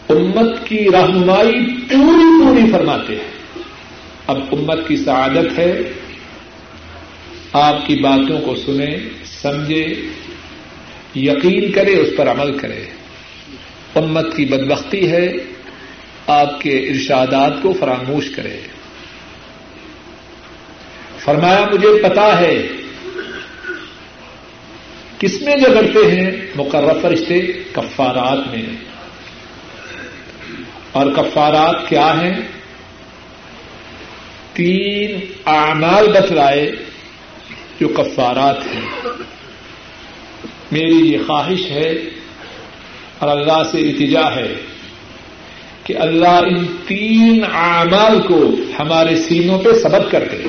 [0.10, 3.32] امت کی رہنمائی پوری پوری فرماتے ہیں۔
[4.28, 5.80] اب امت کی سعادت ہے۔
[7.54, 9.86] آپ کی باتوں کو سنیں سمجھے
[11.16, 13.01] یقین کرے اس پر عمل کرے
[13.96, 15.34] امت کی بدبختی ہے،
[16.28, 18.60] آپ کے ارشادات کو فراموش کرے۔
[21.20, 22.68] فرمایا، مجھے پتا ہے
[25.20, 27.40] کس میں جگڑتے ہیں مقرر فرشتے
[27.74, 28.62] کفارات میں۔
[30.92, 32.42] اور کفارات کیا ہیں؟
[34.54, 36.72] تین اعمال بتلائے
[37.80, 39.08] جو کفارات ہیں۔
[40.72, 41.94] میری یہ خواہش ہے
[43.22, 44.54] اور اللہ سے التجا ہے
[45.84, 50.44] کہ اللہ ان تین اعمال کو ہمارے سینوں پہ سبق کرتے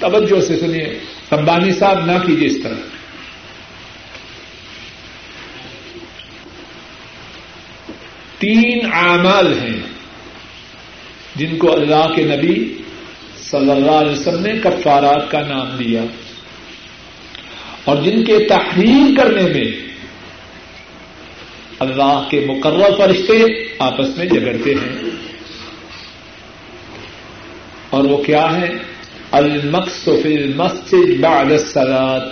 [0.00, 0.98] توجہ سے سنیے
[1.32, 2.74] ربانی صاحب نہ کیجیے اس طرح۔
[8.38, 9.82] تین اعمال ہیں
[11.36, 12.74] جن کو اللہ کے نبی
[13.50, 16.02] صلی اللہ علیہ وسلم نے کفارات کا نام دیا
[17.84, 19.87] اور جن کے تحریر کرنے میں
[21.78, 23.34] اللہ کے مقرر فرشتے
[23.78, 25.10] آپس میں جگڑتے ہیں۔
[27.90, 28.68] اور وہ کیا ہے؟
[29.30, 32.28] المقص فی المسجد بعد الصلاة۔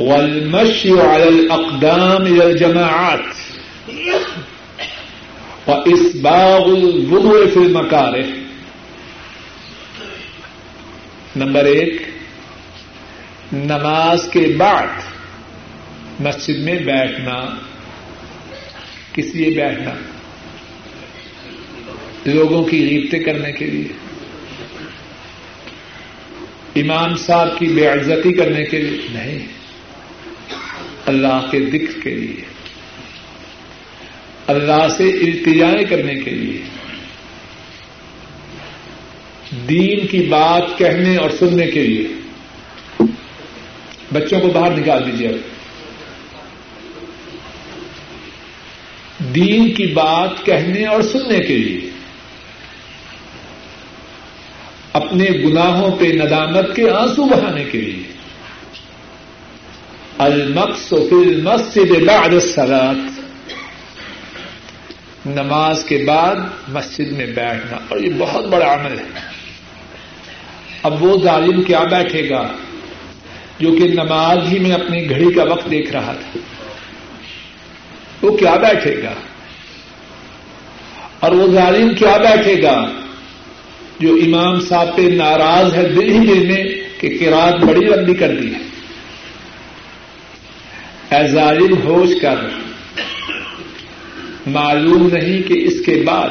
[0.00, 3.20] والمشي على الأقدام إلى الجماعات۔
[5.68, 8.28] وإسباغ الوضوء في المكاره۔
[11.36, 12.02] نمبر ایک،
[13.52, 14.86] نماز کے بعد
[16.20, 17.58] مسجد میں بیٹھنا،
[19.12, 19.94] کس لیے بیٹھنا؟
[22.26, 23.88] لوگوں کی غیبتیں کرنے کے لیے،
[26.82, 29.38] امام صاحب کی بے عزتی کرنے کے لیے، نہیں،
[31.06, 32.44] اللہ کے ذکر کے لیے،
[34.46, 36.62] اللہ سے التجائیں کرنے کے لیے۔
[39.68, 42.08] دین کی بات کہنے اور سننے کے لیے۔
[44.12, 45.57] بچوں کو باہر نکال دیجیے اب
[49.18, 51.90] دین کی بات کہنے اور سننے کے لیے۔
[54.92, 58.12] اپنے گناہوں پہ ندامت کے آنسو بہانے کے لیے۔
[60.18, 62.94] المقص فی المسجد بعد الصلاة۔
[65.26, 66.36] نماز کے بعد
[66.68, 69.28] مسجد میں بیٹھنا۔ اور یہ بہت بڑا عمل ہے۔
[70.82, 72.52] اب وہ ظالم کیا بیٹھے گا
[73.58, 76.38] جو کہ نماز ہی میں اپنی گھڑی کا وقت دیکھ رہا تھا؟
[78.28, 79.14] وہ کیا بیٹھے گا؟
[81.20, 82.90] اور وہ ظالم کیا بیٹھے گا؟
[84.00, 86.64] جو امام صاحب پہ ناراض ہے دل ہی دل میں
[87.00, 88.58] کہ کراط بڑی لمبی کر دی ہے۔
[91.16, 92.36] اے ظالم، ہوش کر۔
[94.46, 96.28] معلوم نہیں کہ اس کے بعد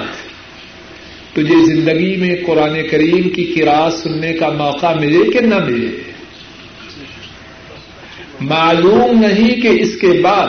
[1.34, 6.12] تجھے زندگی میں قرآن کریم کی کراط سننے کا موقع ملے کہ نہ ملے؟
[8.42, 10.48] معلوم نہیں کہ اس کے بعد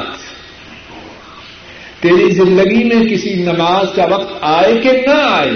[2.00, 5.50] تیری زندگی میں کسی نماز کا وقت آئے کہ نہ آئے؟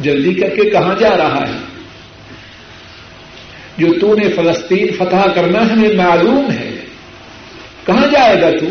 [0.00, 1.58] جلدی کر کے کہاں جا رہا ہے؟
[3.78, 6.76] جو تو نے فلسطین فتح کرنا ہمیں معلوم ہے،
[7.86, 8.66] کہاں جائے گا تو؟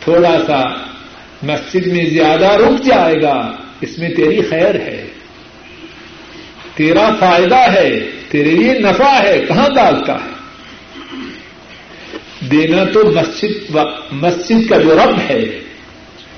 [0.00, 0.62] تھوڑا سا
[1.42, 5.06] مسجد میں زیادہ رک جائے گا، اس میں تیری خیر ہے۔
[6.74, 10.39] تیرا فائدہ ہے، تیرے لیے نفع ہے، کہاں ڈالتا ہے؟
[12.50, 13.76] دینا تو مسجد
[14.12, 15.60] مسجد کا جو رب ہے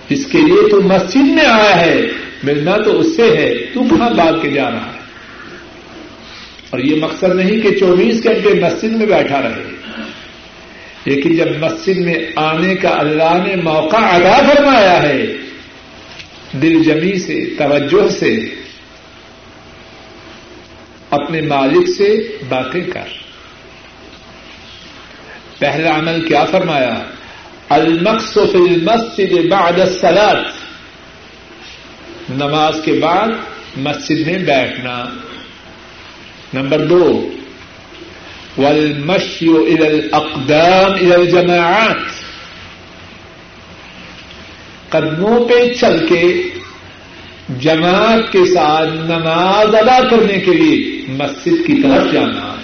[0.08, 2.00] جس کے لیے تو مسجد میں آیا ہے،
[2.42, 5.02] ملنا تو اس سے ہے، تو کہاں بات کے جا رہا ہے۔
[6.70, 9.70] اور یہ مقصد نہیں کہ چوبیس گھنٹے مسجد میں بیٹھا رہے۔
[11.04, 15.26] لیکن جب مسجد میں آنے کا اللہ نے موقع ادا فرمایا ہے،
[16.52, 18.44] دل جمی سے، توجہ سے،
[21.10, 23.31] اپنے مالک سے باتیں کر۔
[25.62, 27.02] پہلا عمل کیا فرمایا؟
[27.68, 30.42] المقص فی المسجد بعد الصلاة.
[32.30, 33.28] نماز کے بعد
[33.76, 35.04] مسجد میں بیٹھنا۔
[36.54, 37.30] نمبر دو
[38.58, 41.96] والمشی الى الاقدام الى الجماعات۔
[44.88, 46.42] قدموں پہ چل کے
[47.60, 52.61] جماعت کے ساتھ نماز ادا کرنے کے لیے مسجد کی طرف جانا۔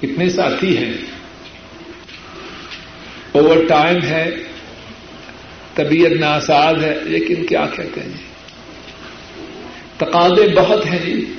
[0.00, 0.92] کتنے ساتھی ہیں؟
[3.32, 4.30] اوور ٹائم ہے،
[5.74, 8.22] طبیعت ناساز ہے، لیکن کیا کہتے ہیں؟ جی
[9.98, 11.34] تقاضے بہت ہیں جی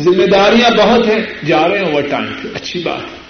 [0.00, 3.24] ذمہ داریاں بہت ہیں، جا رہے ہیں اوور ٹائم پہ اچھی بات۔ ہے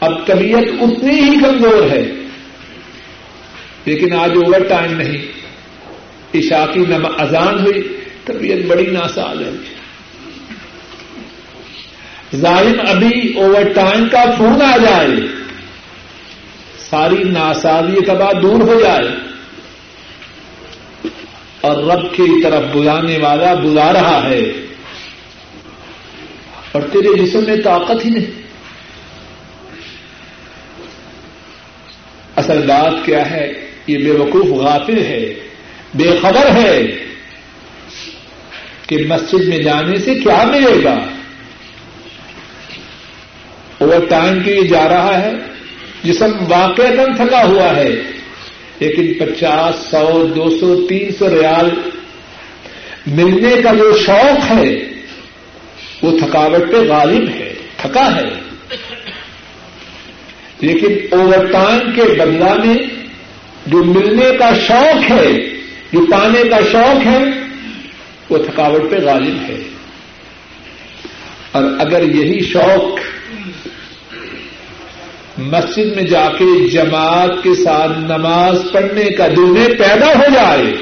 [0.00, 2.12] اب طبیعت اتنی ہی کمزور ہے،
[3.84, 5.38] لیکن آج اوور ٹائم نہیں۔
[6.34, 9.77] عشا کی نم اذان ہوئی، طبیعت بڑی ناساز ہے۔
[12.36, 15.08] ظاہر ابھی اوور ٹائم کا فون آ جائے،
[16.78, 19.08] ساری ناسازی تباہ دور ہو جائے۔
[21.60, 24.42] اور رب کی طرف بلانے والا بلا رہا ہے۔
[26.72, 28.42] اور تیرے جسم میں طاقت ہی نہیں۔
[32.36, 33.52] اصل بات کیا ہے؟
[33.86, 35.34] یہ بے وقوف غافل ہے،
[35.94, 36.82] بے خبر ہے
[38.86, 40.98] کہ مسجد میں جانے سے کیا ملے گا؟
[43.78, 45.32] اوور ٹائم کے لیے جا رہا ہے،
[46.04, 46.82] جسم واقع
[47.16, 48.02] تھکا ہوا ہے۔
[48.78, 51.70] لیکن پچاس، سو، دو سو، تین سو ریال
[53.06, 54.78] ملنے کا جو شوق ہے،
[56.02, 58.28] وہ تھکاوٹ پہ غالب ہے، تھکا ہے۔
[60.60, 62.76] لیکن اوور ٹائم کے بدلا میں
[63.66, 65.32] جو ملنے کا شوق ہے،
[65.92, 67.24] جو پانے کا شوق ہے،
[68.30, 69.56] وہ تھکاوٹ پہ غالب ہے۔
[71.52, 73.17] اور اگر یہی شوق
[75.38, 80.72] مسجد میں جا کے جماعت کے ساتھ نماز پڑھنے کا دل میں پیدا ہو جائے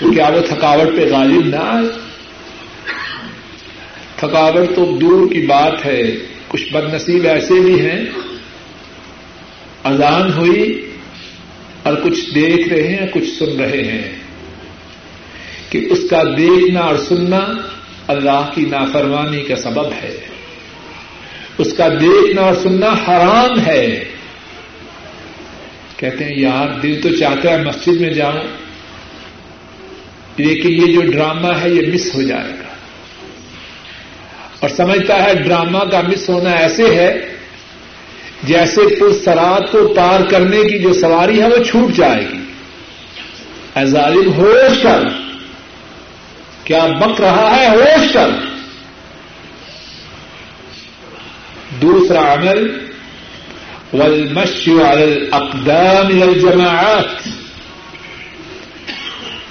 [0.00, 1.88] تو کیا وہ تھکاوٹ پہ غالب نہ آئے؟
[4.16, 6.02] تھکاوٹ تو دور کی بات ہے،
[6.48, 8.04] کچھ بد نصیب ایسے بھی ہیں۔
[9.84, 10.90] اذان ہوئی
[11.82, 14.12] اور کچھ دیکھ رہے ہیں، کچھ سن رہے ہیں۔
[15.70, 17.40] کہ اس کا دیکھنا اور سننا
[18.06, 20.33] اللہ کی نافرمانی کا سبب ہے۔
[21.58, 24.04] اس کا دیکھنا اور سننا حرام ہے۔
[25.96, 28.42] کہتے ہیں، یار، دل تو چاہتا ہے مسجد میں جاؤں،
[30.36, 32.74] لیکن یہ جو ڈرامہ ہے، یہ مس ہو جائے گا۔
[34.60, 37.34] اور سمجھتا ہے، ڈرامہ کا مس ہونا ایسے ہے،
[38.42, 38.80] جیسے
[39.24, 42.44] سرات کو پار کرنے کی جو سواری ہے، وہ چھوٹ جائے گی۔
[43.84, 45.00] ظالم، ہوش کر۔
[46.64, 48.28] کیا بک رہا ہے؟ ہوش کر۔
[51.82, 52.88] دوسرا عمل،
[53.92, 57.28] والمشي على الاقدام والجماعات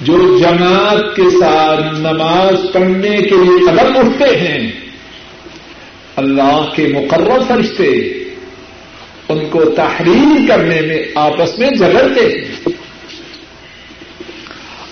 [0.02, 4.72] جو جماعت کے ساتھ نماز پڑھنے کے لیے قدم اٹھتے ہیں،
[6.16, 7.90] اللہ کے مقرر فرشتے
[9.30, 12.70] ان کو تحریر کرنے میں آپس میں جگڑتے ہیں۔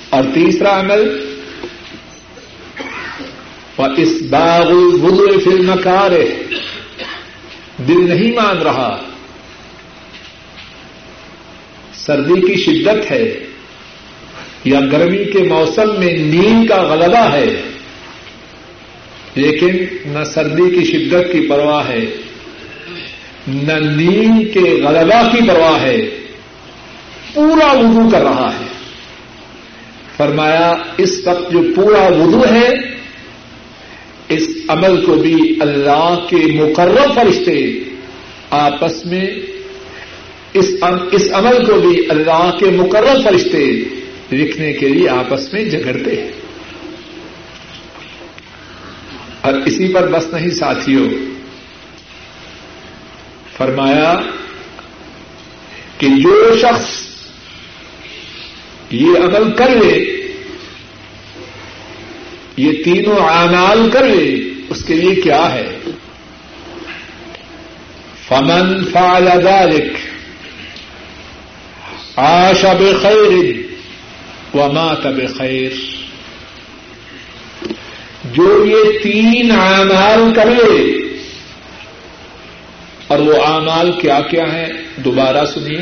[0.10, 1.28] اور تیسرا عمل
[3.98, 6.12] اس باغ الوضو فلم کار
[7.88, 9.04] دل نہیں مان رہا۔
[11.94, 13.40] سردی کی شدت ہے
[14.66, 17.62] یا گرمی کے موسم میں نیند کا غلبہ ہے،
[19.36, 22.06] لیکن نہ سردی کی شدت کی پرواہ ہے،
[23.48, 25.98] نہ نیند کے غلبہ کی پرواہ ہے۔
[27.34, 28.66] پورا وضو کر رہا ہے۔
[30.18, 33.01] فرمایا، اس وقت جو پورا وضو ہے
[34.32, 37.80] اس عمل کو بھی اللہ کے مقرر فرشتے
[38.50, 39.28] آپس میں
[40.54, 43.66] اس عمل کو بھی اللہ کے مقرر فرشتے
[44.32, 46.32] لکھنے کے لیے آپس میں جگڑتے ہیں۔
[49.42, 51.10] اور اسی پر بس نہیں ساتھیوں،
[53.58, 54.20] فرمایا
[55.98, 57.02] کہ جو شخص
[58.92, 60.21] یہ عمل کر لے
[62.62, 64.40] یہ تینوں اعمال کر لے،
[64.70, 65.78] اس کے لیے کیا ہے؟
[68.28, 69.94] فمن فعل ذلك
[72.16, 73.56] عاش بخير
[74.54, 75.72] ومات بخير۔
[78.34, 81.02] جو یہ تین اعمال کر لے،
[83.08, 85.82] اور وہ اعمال کیا کیا ہیں؟ دوبارہ سنیے۔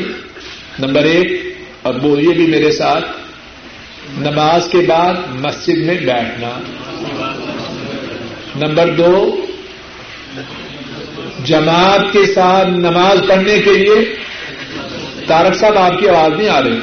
[0.78, 3.04] نمبر ایک، اور بولیے بھی میرے ساتھ
[4.18, 6.60] نماز کے بعد مسجد میں بیٹھنا۔
[8.56, 9.46] نمبر دو،
[11.44, 14.14] جماعت کے ساتھ نماز پڑھنے کے لیے
[15.26, 16.78] تارک صاحب آپ کی آواز نہیں آ رہی۔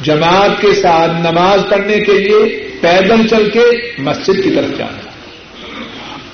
[0.00, 5.10] جماعت کے ساتھ نماز پڑھنے کے لیے پیدل چل کے مسجد کی طرف جانا۔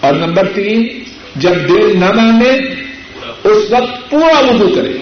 [0.00, 0.88] اور نمبر تین،
[1.36, 2.58] جب دل نہ مانے،
[3.44, 4.92] اس وقت پورا وضو کرے۔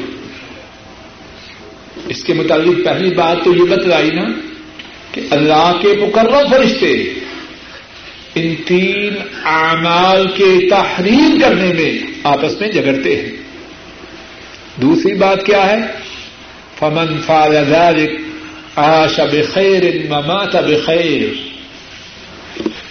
[2.08, 4.22] اس کے متعلق پہلی بات تو یہ بتلائی نا
[5.16, 6.92] کہ اللہ کے مقرر فرشتے
[8.34, 9.14] ان تین
[9.44, 13.30] اعمال کے تحریر کرنے میں آپس میں جگڑتے ہیں۔
[14.76, 15.78] دوسری بات کیا ہے؟
[16.78, 17.56] فمن فال
[18.76, 21.46] آش بخیر ممات بخیر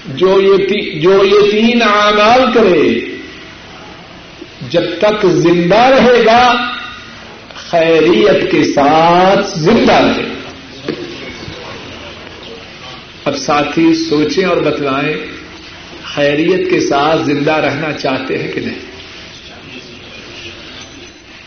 [0.05, 2.99] جو یہ تین اعمال کرے،
[4.69, 6.55] جب تک زندہ رہے گا،
[7.55, 10.34] خیریت کے ساتھ زندہ رہے گا۔
[13.25, 15.13] اب ساتھی سوچیں اور بتلائیں
[16.03, 18.79] خیریت کے ساتھ زندہ رہنا چاہتے ہیں کہ نہیں؟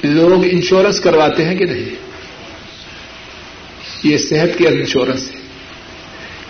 [0.02, 1.94] لوگ انشورنس کرواتے ہیں کہ نہیں؟
[4.04, 5.40] یہ صحت کی انشورنس ہے،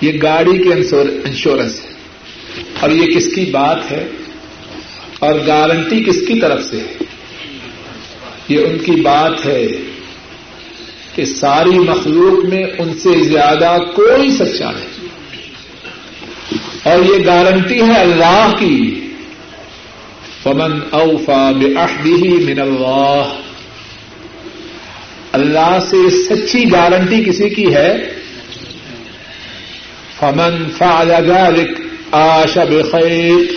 [0.00, 0.72] یہ گاڑی کی
[1.24, 1.88] انشورنس ہے۔
[2.80, 4.06] اور یہ کس کی بات ہے؟
[5.18, 7.04] اور گارنٹی کس کی طرف سے ہے؟
[8.48, 9.66] یہ ان کی بات ہے
[11.14, 14.97] کہ ساری مخلوق میں ان سے زیادہ کوئی سچا نہیں۔
[16.82, 19.00] اور یہ گارنٹی ہے اللہ کی۔
[20.42, 23.40] فمن اوفا بے من اللہ
[25.32, 28.08] اللہ سے سچی گارنٹی کسی کی ہے؟
[30.20, 33.52] فمن فعل ذلك آشا بخیر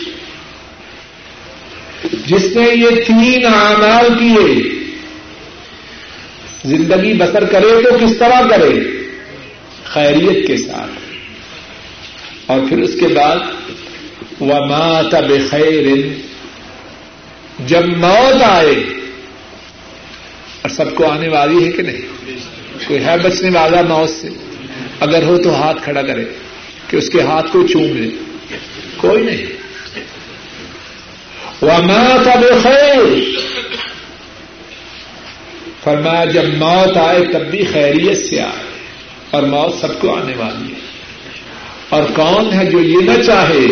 [2.26, 4.69] جس نے یہ تین اعمال کیے،
[6.65, 8.80] زندگی بسر کرے تو کس طرح کرے؟
[9.84, 11.00] خیریت کے ساتھ۔
[12.51, 13.37] اور پھر اس کے بعد
[14.39, 16.07] وہ مات بخیر
[17.59, 18.75] جب موت آئے،
[20.61, 22.01] اور سب کو آنے والی ہے کہ نہیں؟
[22.87, 24.29] کوئی ہے بچنے والا موت سے؟
[24.99, 26.25] اگر ہو تو ہاتھ کھڑا کرے،
[26.87, 28.09] کہ اس کے ہاتھ کو چوم لے۔
[28.97, 29.45] کوئی نہیں۔
[31.61, 33.19] مات اب خیر
[35.83, 38.79] فرمایا، جب موت آئے، تب بھی خیریت سے آئے،
[39.29, 40.90] اور موت سب کو آنے والی ہے۔
[41.91, 43.65] اور کون ہے جو یہ نہ چاہے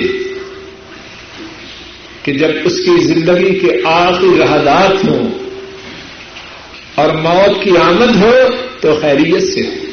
[2.23, 5.29] کہ جب اس کی زندگی کے آخری رہدات ہوں
[6.95, 8.31] اور موت کی آمد ہو
[8.81, 9.87] تو خیریت سے ہو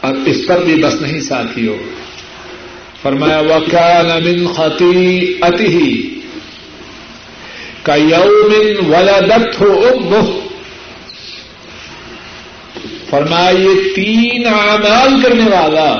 [0.00, 1.76] اور اس پر بھی بس نہیں ساتھی ہو
[3.02, 5.86] فرمایا وکان من خطی اتی
[7.82, 9.72] کا یومن ولادت ہو
[13.10, 15.98] فرمایا یہ تین اعمال کرنے والا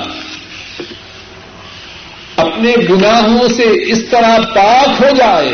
[2.36, 5.52] اپنے گناہوں سے اس طرح پاک ہو جائے،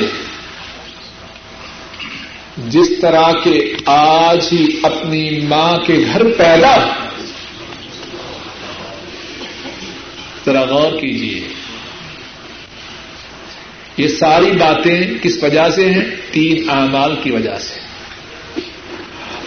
[2.68, 6.76] جس طرح کے آج ہی اپنی ماں کے گھر پیدا
[10.46, 11.48] ذرا غور کیجیے
[13.96, 17.81] یہ ساری باتیں کس وجہ سے ہیں؟ تین اعمال کی وجہ سے۔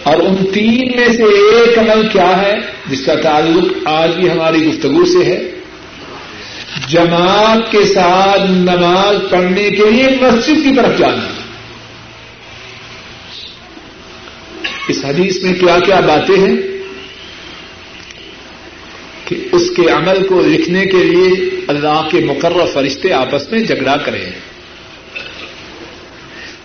[0.05, 2.53] اور ان تین میں سے ایک عمل کیا ہے
[2.87, 5.43] جس کا تعلق آج بھی ہماری گفتگو سے ہے؟
[6.87, 11.27] جماعت کے ساتھ نماز پڑھنے کے لیے مسجد کی طرف جانا۔
[14.87, 16.55] اس حدیث میں کیا کیا باتیں ہیں؟
[19.25, 23.97] کہ اس کے عمل کو لکھنے کے لیے اللہ کے مقرر فرشتے آپس میں جھگڑا
[23.97, 24.25] کریں۔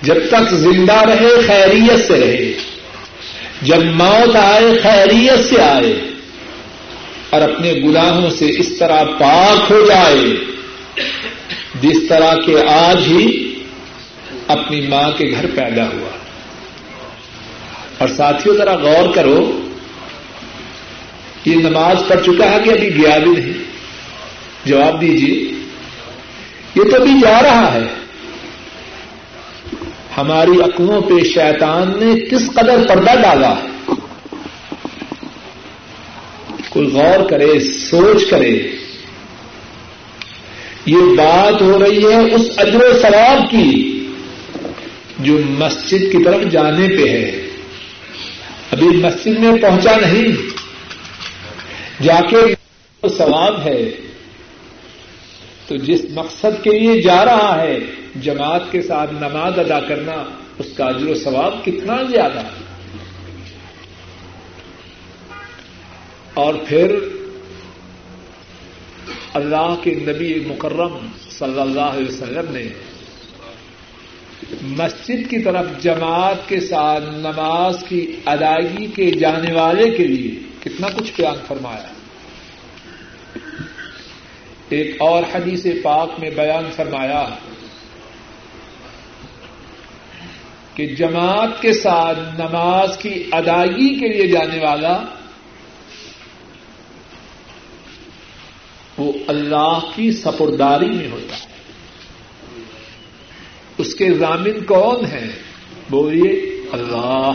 [0.03, 2.53] جب تک زندہ رہے، خیریت سے رہے۔
[3.63, 6.01] جب موت آئے، خیریت سے آئے
[7.31, 10.17] اور اپنے گناہوں سے اس طرح پاک ہو جائے،
[11.81, 13.55] جس طرح کے آج ہی
[14.47, 16.11] اپنی ماں کے گھر پیدا ہوا۔
[17.99, 19.69] اور ساتھیوں ذرا غور کرو،
[21.45, 23.53] یہ نماز پڑھ چکا ہے کہ ابھی گیا بھی نہیں؟
[24.65, 25.37] جواب دیجیے
[26.75, 28.00] یہ تو ابھی جا رہا ہے۔
[30.17, 33.95] ہماری عقلوں پہ شیطان نے کس قدر پردہ ڈالا؟ ہے
[36.69, 38.59] کوئی غور کرے، سوچ کرے۔
[40.87, 43.97] یہ بات ہو رہی ہے اس اجر و ثواب کی
[45.19, 47.49] جو مسجد کی طرف جانے پہ ہے۔
[48.71, 50.51] ابھی مسجد میں پہنچا نہیں۔
[52.03, 52.55] جا کے
[53.09, 53.91] ثواب ہے
[55.71, 57.79] تو جس مقصد کے لیے جا رہا ہے
[58.21, 60.25] جماعت کے ساتھ نماز ادا کرنا،
[60.59, 62.65] اس کا اجر و ثواب کتنا زیادہ ہے؟
[66.35, 66.97] اور پھر
[69.35, 72.69] اللہ کے نبی مکرم صلی اللہ علیہ وسلم نے
[74.63, 80.89] مسجد کی طرف جماعت کے ساتھ نماز کی ادائیگی کے جانے والے کے لیے کتنا
[80.89, 82.00] کچھ بیان فرمایا۔
[84.71, 87.29] ایک اور حدیث پاک میں بیان فرمایا
[90.75, 95.03] کہ جماعت کے ساتھ نماز کی ادائیگی کے لیے جانے والا
[98.99, 101.47] وہ اللہ کی سپرداری میں ہوتا ہے۔
[103.79, 105.27] اس کے ضامن کون ہے
[105.91, 106.33] بولیے،
[106.73, 107.33] اللہ۔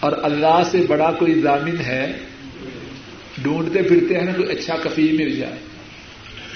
[0.00, 2.12] اور اللہ سے بڑا کوئی ضامن ہے
[3.42, 5.54] ڈھونڈتے پھرتے ہیں نا کوئی اچھا کفی مل جائے۔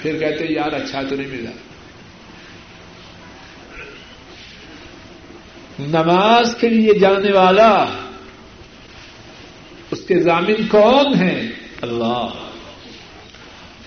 [0.01, 1.51] پھر کہتے یار اچھا تو نہیں ملا۔
[5.79, 7.85] نماز کے لیے جانے والا،
[9.91, 12.27] اس کے ضامن کون ہیں؟ اللہ۔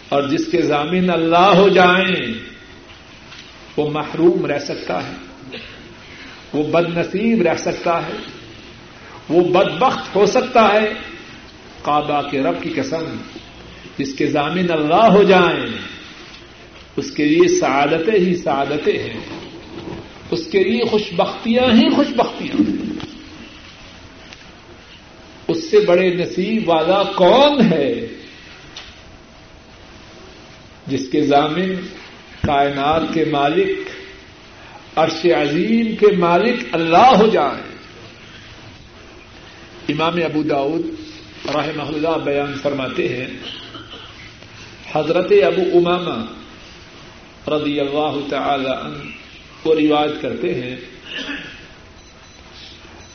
[0.08, 2.34] اور جس کے ضامن اللہ ہو جائیں،
[3.76, 5.12] وہ محروم رہ سکتا ہے۔
[6.52, 8.16] وہ بد نصیب رہ سکتا ہے۔
[9.28, 11.09] وہ بدبخت ہو سکتا ہے۔
[11.82, 13.16] کعبہ کے رب کی قسم،
[13.98, 15.66] جس کے ضامن اللہ ہو جائیں،
[16.96, 19.20] اس کے لیے سعادتیں ہی سعادتیں ہیں۔
[20.30, 22.90] اس کے لیے خوش بختیاں ہی خوش بختیاں ہیں
[25.48, 28.06] اس سے بڑے نصیب والا کون ہے؟
[30.86, 31.74] جس کے ضامن
[32.46, 33.90] کائنات کے مالک،
[34.96, 37.70] عرش عظیم کے مالک اللہ ہو جائیں۔
[39.88, 40.86] امام ابو داود
[41.48, 43.26] رحمہ اللہ بیان فرماتے ہیں،
[44.92, 46.16] حضرت ابو اماما
[47.56, 49.08] رضی اللہ تعالی عنہ
[49.62, 50.76] کو روایت کرتے ہیں،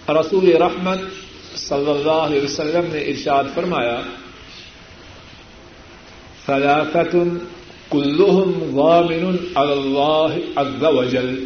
[0.10, 1.00] رسول رحمت
[1.56, 4.02] صلی اللہ علیہ وسلم نے ارشاد فرمایا
[6.46, 7.16] فلاقت
[7.92, 11.46] کلحم غامن اللہ عز وجل۔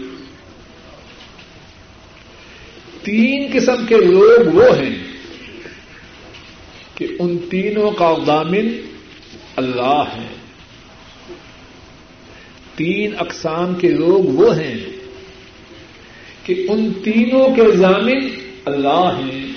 [3.03, 5.08] تین قسم کے لوگ وہ ہیں
[6.99, 8.81] کہ ان تینوں کا غامن
[9.55, 10.35] اللہ ہے۔
[12.75, 14.85] تین اقسام کے لوگ وہ ہیں
[16.45, 18.29] کہ ان تینوں کے ضامن
[18.65, 19.47] اللہ ہیں۔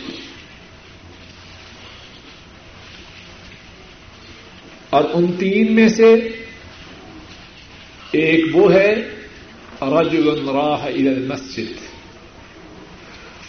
[4.91, 6.15] اور ان تین میں سے
[8.11, 8.95] ایک وہ ہے،
[9.83, 11.73] رجل راہ الى المسجد۔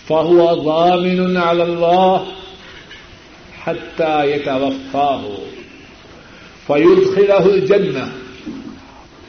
[0.08, 2.24] فهو ضامن على الله
[3.66, 5.38] حتى يتوفاه،
[6.68, 8.12] فيدخله الجنة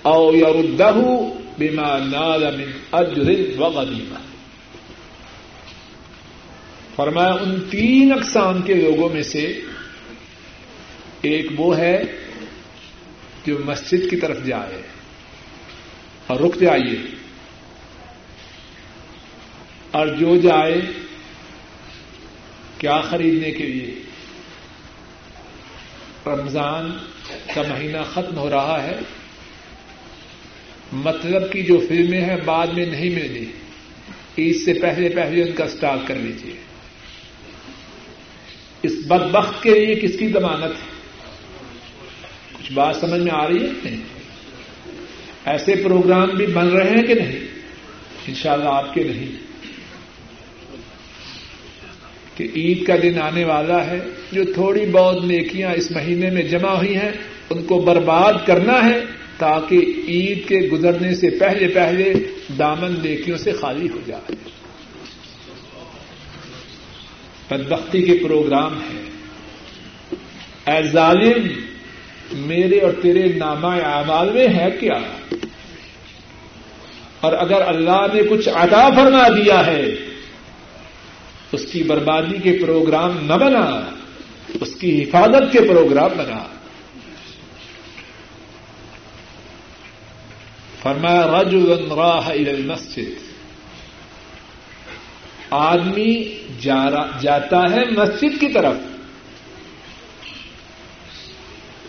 [0.07, 0.99] أو يرده
[1.59, 3.29] بما نال من أجر
[3.59, 4.21] وغنيمة.
[6.97, 9.61] فرمایا، ان تین اقسام کے لوگوں میں سے
[11.23, 12.03] ایک وہ ہے
[13.47, 14.83] جو مسجد کی طرف جائے
[16.27, 16.99] اور رک جائیے،
[19.91, 20.81] اور جو جائے
[22.79, 23.95] کیا خریدنے کے لیے؟
[26.27, 26.99] رمضان
[27.55, 28.97] کا مہینہ ختم ہو رہا ہے۔
[30.93, 33.47] مطلب کی جو فلمیں ہیں بعد میں نہیں ملنی۔
[34.39, 36.55] عید سے پہلے پہلے ان کا اسٹاک کر لیجیے
[38.83, 40.95] اس بدبخت کے لیے کس کی ضمانت ہے؟
[42.53, 44.01] کچھ بات سمجھ میں آ رہی ہے نہیں؟
[45.45, 47.39] ایسے پروگرام بھی بن رہے ہیں کہ نہیں؟
[48.27, 49.54] انشاءاللہ شاء آپ کے نہیں۔
[52.37, 54.01] کہ عید کا دن آنے والا ہے،
[54.33, 57.13] جو تھوڑی بہت نیکیاں اس مہینے میں جمع ہوئی ہیں،
[57.51, 59.01] ان کو برباد کرنا ہے
[59.39, 59.77] تاکہ
[60.09, 62.13] عید کے گزرنے سے پہلے پہلے
[62.59, 64.35] دامن نیکیوں سے خالی ہو جائے۔
[67.49, 69.11] بدبختی کے پروگرام ہیں۔
[70.67, 71.47] اے ظالم،
[72.33, 75.01] میرے اور تیرے نامہ اعمال میں ہے کیا؟
[77.21, 79.85] اور اگر اللہ نے کچھ عطا فرما دیا ہے
[81.55, 83.81] اس کی بربادی کے پروگرام نہ بنا،
[84.61, 86.47] اس کی حفاظت کے پروگرام بنا۔
[90.83, 93.35] فرمایا رجل راہ الى المسجد۔
[95.51, 96.39] آدمی
[97.21, 98.75] جاتا ہے مسجد کی طرف۔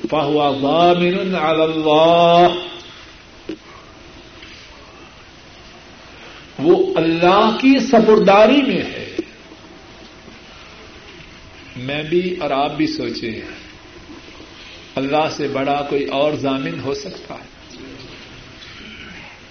[0.10, 2.48] فہو ضامن على اللہ۔
[6.60, 9.05] وہ اللہ کی سپرداری میں ہے۔
[11.76, 13.42] میں بھی اور آپ بھی سوچے
[14.96, 17.78] اللہ سے بڑا کوئی اور ضامن ہو سکتا ہے۔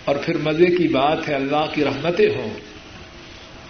[0.04, 2.54] اور پھر مزے کی بات ہے، اللہ کی رحمتیں ہوں۔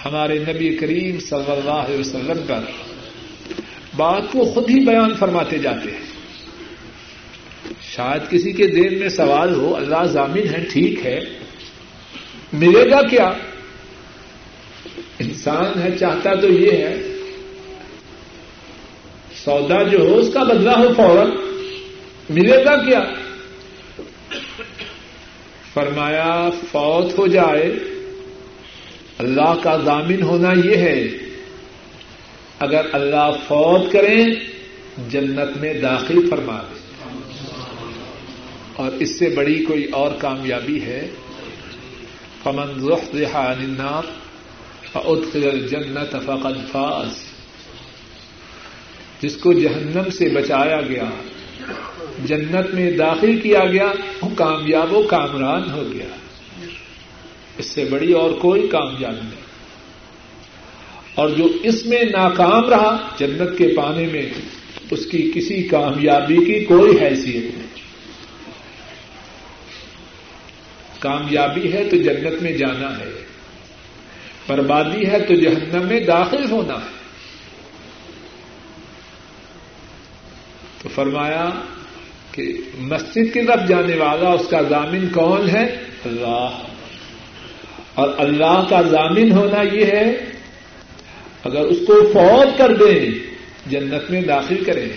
[0.04, 2.60] ہمارے نبی کریم صلی اللہ علیہ وسلم پر
[3.96, 6.04] بات کو خود ہی بیان فرماتے جاتے ہیں۔
[7.82, 11.20] شاید کسی کے دین میں سوال ہو، اللہ ضامن ہے، ٹھیک ہے۔
[12.52, 13.32] ملے گا کیا؟
[15.18, 17.13] انسان ہے، چاہتا تو یہ ہے۔
[19.44, 21.30] سودا جو ہو، اس کا بدلا ہو فوراً۔
[22.30, 23.00] ملے گا کیا؟
[25.74, 27.72] فرمایا، فوت ہو جائے۔
[29.18, 31.08] اللہ کا ضامن ہونا یہ ہے،
[32.58, 34.26] اگر اللہ فوت کریں،
[35.10, 36.78] جنت میں داخل فرما دے
[38.76, 41.10] اور اس سے بڑی کوئی اور کامیابی ہے۔
[42.42, 42.92] فمن
[43.34, 44.02] عن النار
[44.92, 47.23] فادخل الجنت فقد فاز۔
[49.24, 51.04] جس کو جہنم سے بچایا گیا،
[52.24, 56.04] جنت میں داخل کیا گیا، وہ کامیاب و کامران ہو گیا۔
[57.58, 59.44] اس سے بڑی اور کوئی کامیابی نہیں۔
[61.14, 64.30] اور جو اس میں ناکام رہا، جنت کے پانے میں،
[64.90, 67.66] اس کی کسی کامیابی کی کوئی حیثیت نہیں۔
[70.98, 73.24] کامیابی ہے تو جنت میں جانا ہے،
[74.48, 76.93] بربادی ہے تو جہنم میں داخل ہونا ہے۔
[80.84, 81.50] تو فرمایا
[82.32, 86.50] کہ مسجد کی طرف جانے والا اس کا ضامن کون ہے؟ اللہ۔
[87.94, 90.10] اور اللہ کا ضامن ہونا یہ ہے،
[91.44, 93.10] اگر اس کو فوت کر دیں،
[93.66, 94.88] جنت میں داخل کریں۔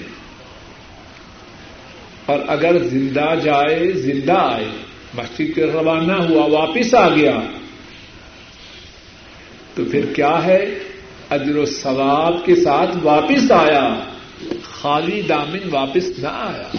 [2.25, 4.65] اور اگر زندہ جائے، زندہ آئے،
[5.13, 7.37] مسجد کے روانہ ہوا، واپس آ گیا،
[9.75, 10.65] تو پھر کیا ہے؟
[11.29, 13.95] اجر و ثواب کے ساتھ واپس آیا۔
[14.81, 16.69] خالی دامن واپس نہ آیا۔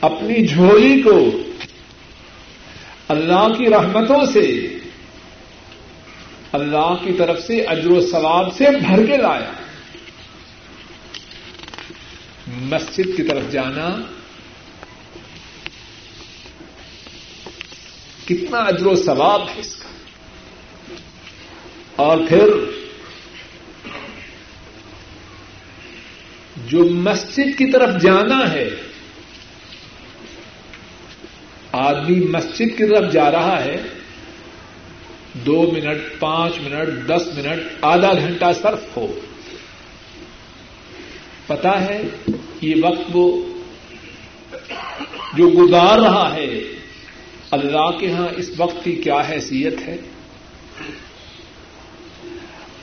[0.00, 1.30] اپنی جھولی کو
[3.08, 4.68] اللہ کی رحمتوں سے،
[6.52, 9.52] اللہ کی طرف سے اجر و ثواب سے بھر کے لایا۔
[12.46, 13.96] مسجد کی طرف جانا،
[18.24, 19.88] کتنا اجر و ثواب ہے اس کا۔
[21.96, 22.44] اور پھر
[26.68, 28.70] جو مسجد کی طرف جانا ہے۔
[31.72, 33.76] آدمی مسجد کی طرف جا رہا ہے۔
[35.34, 39.20] دو منٹ، پانچ منٹ، دس منٹ، آدھا گھنٹہ صرف ہو۔
[41.46, 42.02] پتا ہے
[42.60, 43.46] یہ وقت وہ
[45.36, 46.60] جو گزار رہا ہے۔
[47.50, 49.96] اللہ کے ہاں اس وقت کی کیا حیثیت ہے؟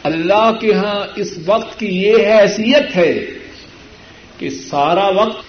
[0.04, 3.45] اللہ کے ہاں اس وقت کی یہ حیثیت ہے
[4.38, 5.44] کہ سارا وقت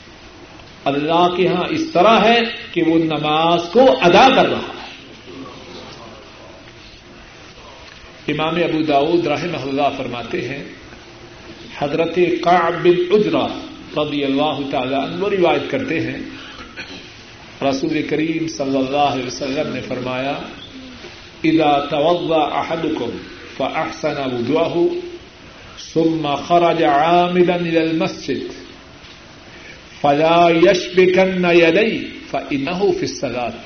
[0.85, 2.41] اللہ کے ہاں اس طرح ہے
[2.73, 4.77] کہ وہ نماز کو ادا کر رہا ہے۔
[8.33, 10.65] امام ابو داود رحمہ اللہ فرماتے ہیں،
[11.79, 13.47] حضرت قعب بن اجرا
[14.03, 16.19] رضی اللہ تعالی عنہ روایت کرتے ہیں۔
[17.63, 20.39] رسول کریم صلی اللہ علیہ وسلم نے فرمایا،
[21.45, 23.11] اذا توضا احدكم
[23.57, 24.87] فاحسن وضوءه
[25.95, 28.66] ثم خرج عامدا الى المسجد
[30.07, 32.01] فلا يشبكن يديه
[32.31, 33.57] فانه في الصلاه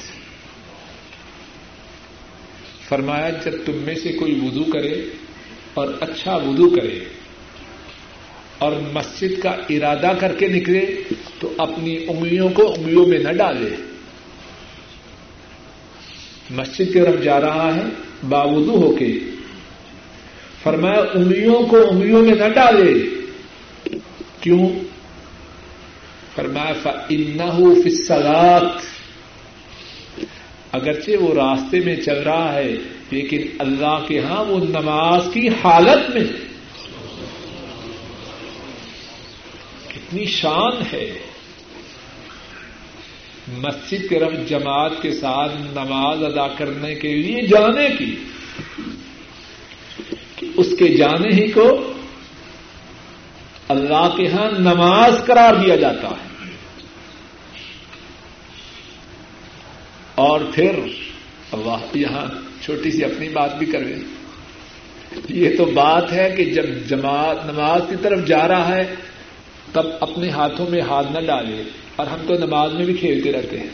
[2.89, 5.03] فرمایا جب تم میں سے کوئی وضو کرے
[5.75, 7.05] اور اچھا وضو کرے
[8.59, 11.03] اور مسجد کا ارادہ کر کے نکلے
[11.39, 13.69] تو اپنی انگلیوں کو انگلیوں میں نہ ڈالے۔
[16.51, 17.83] مسجد کی طرف جا رہا ہے،
[18.29, 19.19] باوضو ہو کے۔
[20.63, 22.95] فرمایا انگلیوں کو انگلیوں میں نہ ڈالے۔
[24.41, 24.69] کیوں؟
[26.35, 27.91] فرمایا انہو فی
[30.73, 32.77] اگرچہ وہ راستے میں چل رہا ہے،
[33.11, 36.25] لیکن اللہ کے ہاں وہ نماز کی حالت میں
[39.89, 41.11] کتنی شان ہے۔
[43.59, 48.15] مسجد کے رب جماعت کے ساتھ نماز ادا کرنے کے لیے جانے کی،
[50.37, 51.90] کہ اس کے جانے ہی کو
[53.71, 56.51] اللہ کے ہاں نماز قرار دیا جاتا ہے۔
[60.15, 60.71] اور پھر
[61.53, 62.27] اللہ یہاں
[62.63, 63.95] چھوٹی سی اپنی بات بھی کرے
[65.29, 68.95] یہ تو بات ہے کہ جب جماعت نماز کی طرف جا رہا ہے،
[69.73, 71.63] تب اپنے ہاتھوں میں ہاتھ نہ ڈالے۔
[71.97, 73.69] اور ہم تو نماز میں بھی کھیلتے رہتے ہیں۔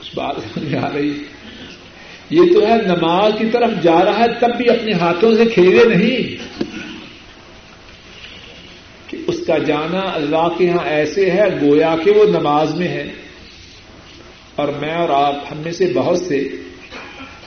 [0.00, 1.22] کچھ بات سمجھ آ رہی۔
[2.30, 5.84] یہ تو ہے، نماز کی طرف جا رہا ہے، تب بھی اپنے ہاتھوں سے کھیلے
[5.94, 6.36] نہیں۔
[9.44, 13.12] اس کا جانا اللہ کے یہاں ایسے ہے گویا کہ وہ نماز میں ہے۔
[14.56, 16.48] اور میں اور آپ ہم میں سے بہت سے،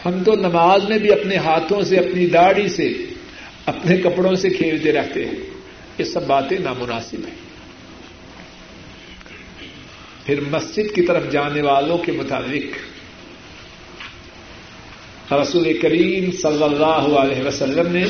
[0.06, 2.94] ہم تو نماز میں بھی اپنے ہاتھوں سے، اپنی داڑھی سے،
[3.66, 5.36] اپنے کپڑوں سے کھیلتے رہتے ہیں۔
[5.98, 7.36] یہ سب باتیں نامناسب ہیں۔
[10.26, 12.94] پھر مسجد کی طرف جانے والوں کے مطابق
[15.34, 18.06] رسول کریم صلی اللہ علیہ وسلم نے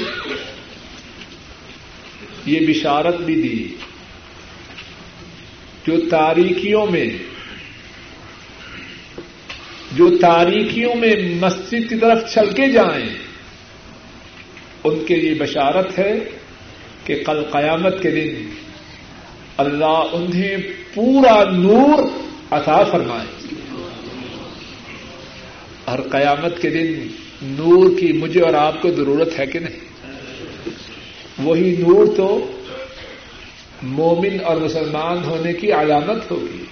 [2.47, 3.67] یہ بشارت بھی دی
[5.87, 7.09] جو تاریخیوں میں
[9.91, 13.09] جو تاریخیوں میں مسجد کی طرف چل کے جائیں،
[14.83, 16.13] ان کے لیے بشارت ہے
[17.03, 18.49] کہ کل قیامت کے دن
[19.57, 20.57] اللہ انہیں
[20.93, 22.03] پورا نور
[22.51, 23.55] عطا فرمائے۔
[25.85, 27.07] اور قیامت کے دن
[27.41, 29.86] نور کی مجھے اور آپ کو ضرورت ہے کہ نہیں؟
[31.39, 32.51] وہی نور تو
[33.83, 36.63] مومن اور مسلمان ہونے کی علامت ہوگی۔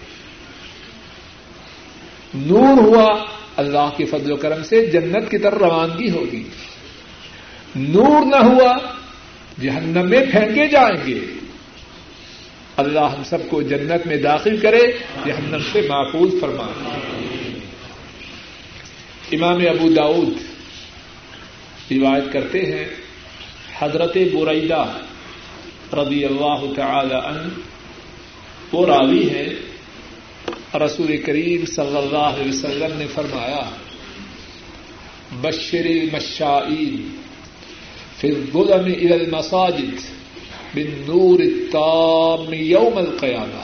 [2.34, 6.44] نور ہوا اللہ کے فضل و کرم سے جنت کی طرف روانگی ہوگی۔
[7.76, 8.78] نور نہ ہوا
[9.62, 11.20] جہنم میں پھینکے جائیں گے۔
[12.78, 14.84] اللہ ہم سب کو جنت میں داخل کرے،
[15.26, 16.68] جہنم سے محفوظ فرما۔
[19.32, 20.30] امام ابو داود
[21.92, 23.05] روایت کرتے ہیں
[23.80, 24.84] حضرت برعیدہ
[25.94, 27.48] رضی اللہ تعالی عنہ
[28.72, 29.48] وہ راوی ہے
[30.86, 33.62] رسول کریم صلی اللہ علیہ وسلم نے فرمایا،
[35.42, 36.96] بشر المشائین
[38.18, 40.02] فی الظلم الى المساجد
[40.74, 43.64] بالنور التام یوم القیامہ.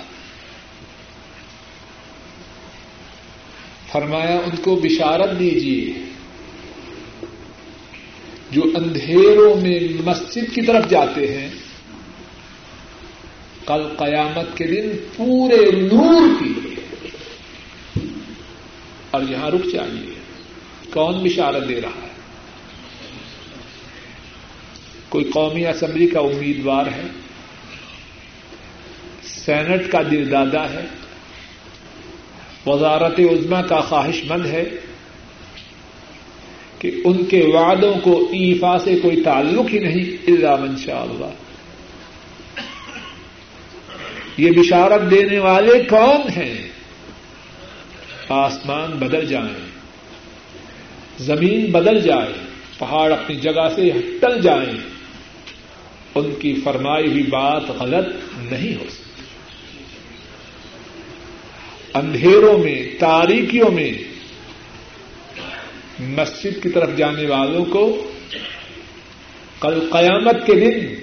[3.91, 6.10] فرمایا، ان کو بشارت دیجیے
[8.51, 11.49] جو اندھیروں میں مسجد کی طرف جاتے ہیں،
[13.65, 16.75] کل قیامت کے دن پورے نور کی
[19.11, 20.13] اور یہاں رک جائیے۔
[20.93, 22.07] کون بشارت دے رہا ہے؟
[25.09, 27.07] کوئی قومی اسمبلی کا امیدوار ہے؟
[29.23, 30.85] سینٹ کا دل دادا ہے؟
[32.65, 34.69] وزارت عزما کا خواہش مند ہے؟
[36.81, 41.25] کہ ان کے وعدوں کو ایفا سے کوئی تعلق ہی نہیں اللہ شاء اللہ۔
[44.37, 46.67] یہ بشارت دینے والے کون ہیں؟
[48.29, 49.69] آسمان بدل جائیں،
[51.19, 52.33] زمین بدل جائے
[52.77, 53.89] پہاڑ اپنی جگہ سے
[54.21, 54.79] ٹل جائیں۔
[56.15, 58.07] ان کی فرمائی ہوئی بات غلط
[58.51, 59.21] نہیں ہو سکتی۔
[61.93, 64.10] اندھیروں میں، تاریکیوں میں
[66.01, 68.11] مسجد کی طرف جانے والوں کو
[69.59, 70.95] کل قیامت کے دن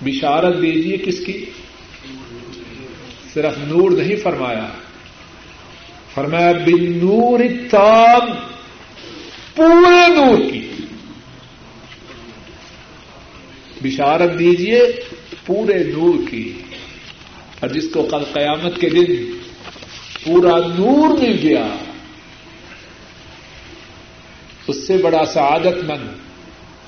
[0.00, 1.44] بشارت دیجیے کس کی؟
[3.34, 4.68] صرف نور نہیں فرمایا۔
[6.14, 7.40] فرمایا بن نور
[7.70, 8.20] تام
[9.54, 10.68] پورے نور کی۔
[13.82, 14.82] بشارت دیجیے
[15.46, 16.52] پورے نور کی۔
[17.60, 19.32] اور جس کو کل قیامت کے دن
[20.24, 21.68] پورا نور مل گیا
[24.68, 26.08] اس سے بڑا سعادت مند،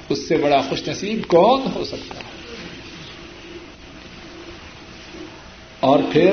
[0.09, 2.22] اس سے بڑا خوش نصیب کون ہو سکتا ہے؟
[5.81, 6.31] اور پھر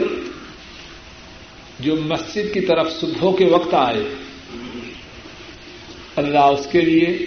[1.80, 4.04] جو مسجد کی طرف صبح کے وقت آئے،
[6.16, 7.26] اللہ اس کے لیے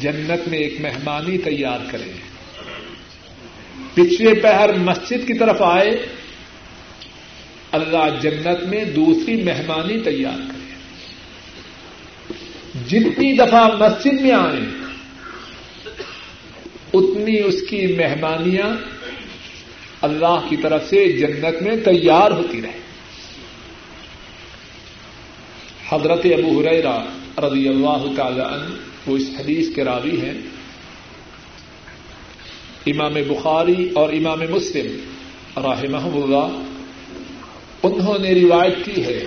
[0.00, 2.12] جنت میں ایک مہمانی تیار کرے۔
[3.94, 6.06] پچھلے پہر مسجد کی طرف آئے،
[7.72, 10.55] اللہ جنت میں دوسری مہمانی تیار کرے۔
[12.84, 14.60] جتنی دفعہ مسجد میں آئے
[16.94, 18.76] اتنی اس کی مہمانیاں
[20.02, 22.80] اللہ کی طرف سے جنت میں تیار ہوتی رہے
[25.88, 26.98] حضرت ابو حریرا
[27.38, 28.74] رضی اللہ تعالی عنہ
[29.06, 30.34] وہ اس حدیث کے راوی ہیں۔
[32.86, 34.96] امام بخاری اور امام مسلم
[35.62, 35.82] راہ
[36.14, 36.62] اللہ،
[37.82, 39.24] انہوں نے روایت کی ہے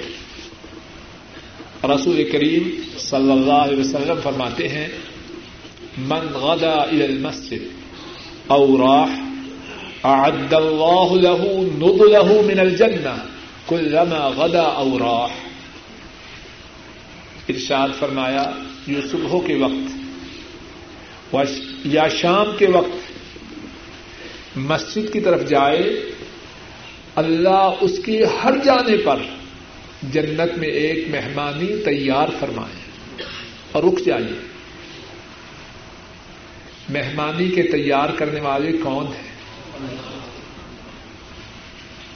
[1.88, 2.70] رسول کریم
[3.00, 4.88] صلی اللہ علیہ وسلم فرماتے ہیں،
[5.98, 7.64] من غدا الى المسجد
[8.48, 9.12] او راح،
[10.04, 11.42] اعد اللہ له
[11.78, 13.16] نضله من الجنہ
[13.68, 15.34] كلما غدا او راح.
[17.50, 18.46] ارشاد فرمایا،
[18.88, 19.86] یہ صبح کے وقت
[21.86, 25.84] یا شام کے وقت مسجد کی طرف جائے،
[27.16, 29.20] اللہ اس کی ہر جانے پر
[30.04, 32.92] جنت میں ایک مہمانی تیار فرمائے
[33.72, 34.40] اور رک جائیے۔
[36.90, 39.30] مہمانی کے تیار کرنے والے کون ہیں؟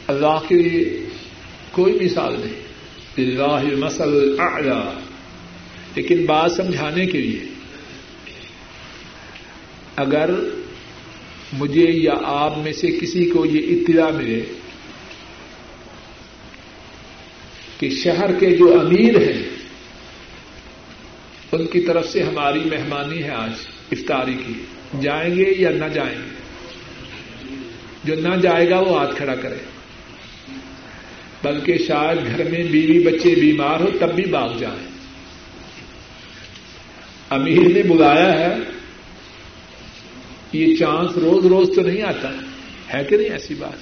[0.08, 1.06] اللہ کے لیے
[1.72, 2.64] کوئی مثال نہیں۔
[3.18, 4.40] اللہ مسل
[5.96, 7.46] لیکن بات سمجھانے کے لیے،
[9.96, 10.30] اگر
[11.54, 14.44] مجھے یا آپ میں سے کسی کو یہ اطلاع ملے
[17.80, 19.44] کہ شہر کے جو امیر ہیں،
[21.52, 23.52] ان کی طرف سے ہماری مہمانی ہے آج
[23.92, 24.54] افطاری کی۔
[25.02, 26.44] جائیں گے یا نہ جائیں گے؟
[28.04, 29.56] جو نہ جائے گا وہ ہاتھ کھڑا کرے۔
[31.44, 34.88] بلکہ شاید گھر میں بیوی بچے بیمار ہو تب بھی باغ جائیں۔
[37.30, 38.56] امیر نے بلایا ہے،
[40.54, 42.30] یہ چانس روز روز تو نہیں آتا،
[42.94, 43.78] ہے کہ نہیں ایسی بات؟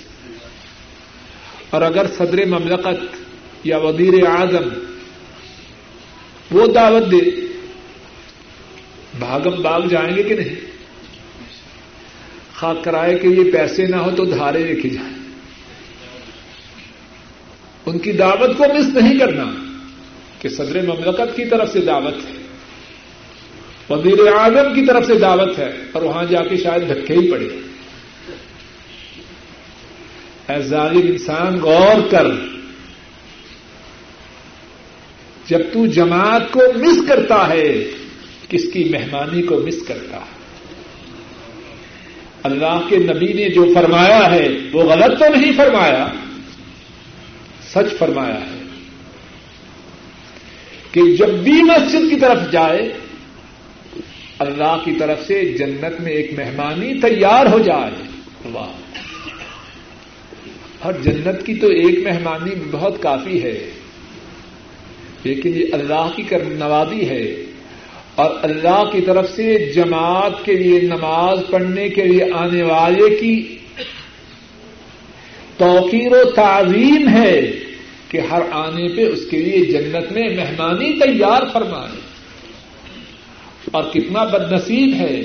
[1.69, 3.20] اور اگر صدر مملکت
[3.63, 4.69] یا وزیر اعظم،
[6.51, 7.41] وہ دعوت دے۔
[9.19, 10.55] بھاگم باغ جائیں گے کہ نہیں؟
[12.53, 15.17] خاک کرائے کہ یہ پیسے نہ ہو تو دھارے لے کے جائیں۔
[17.85, 19.45] ان کی دعوت کو مس نہیں کرنا
[20.39, 22.41] کہ صدر مملکت کی طرف سے دعوت ہے،
[23.89, 27.47] وزیر اعظم کی طرف سے دعوت ہے اور وہاں جا کے شاید دھکے ہی پڑے۔
[30.49, 32.25] اے ظالم انسان، غور کر۔
[35.47, 37.91] جب تو جماعت کو مس کرتا ہے،
[38.49, 40.41] کس کی مہمانی کو مس کرتا ہے؟
[42.43, 46.07] اللہ کے نبی نے جو فرمایا ہے، وہ غلط تو نہیں فرمایا،
[47.73, 48.61] سچ فرمایا ہے
[50.91, 52.93] کہ جب بھی مسجد کی طرف جائے،
[54.39, 57.91] اللہ کی طرف سے جنت میں ایک مہمانی تیار ہو جائے۔
[58.51, 58.69] واہ!
[60.79, 63.71] اور جنت کی تو ایک مہمانی بہت کافی ہے۔
[65.23, 67.35] لیکن یہ اللہ کی نوازی ہے
[68.15, 73.57] اور اللہ کی طرف سے جماعت کے لیے نماز پڑھنے کے لیے آنے والے کی
[75.57, 77.51] توقیر و تعظیم ہے
[78.09, 81.99] کہ ہر آنے پہ اس کے لیے جنت میں مہمانی تیار فرمائے۔
[83.71, 85.21] اور کتنا بد نصیب ہے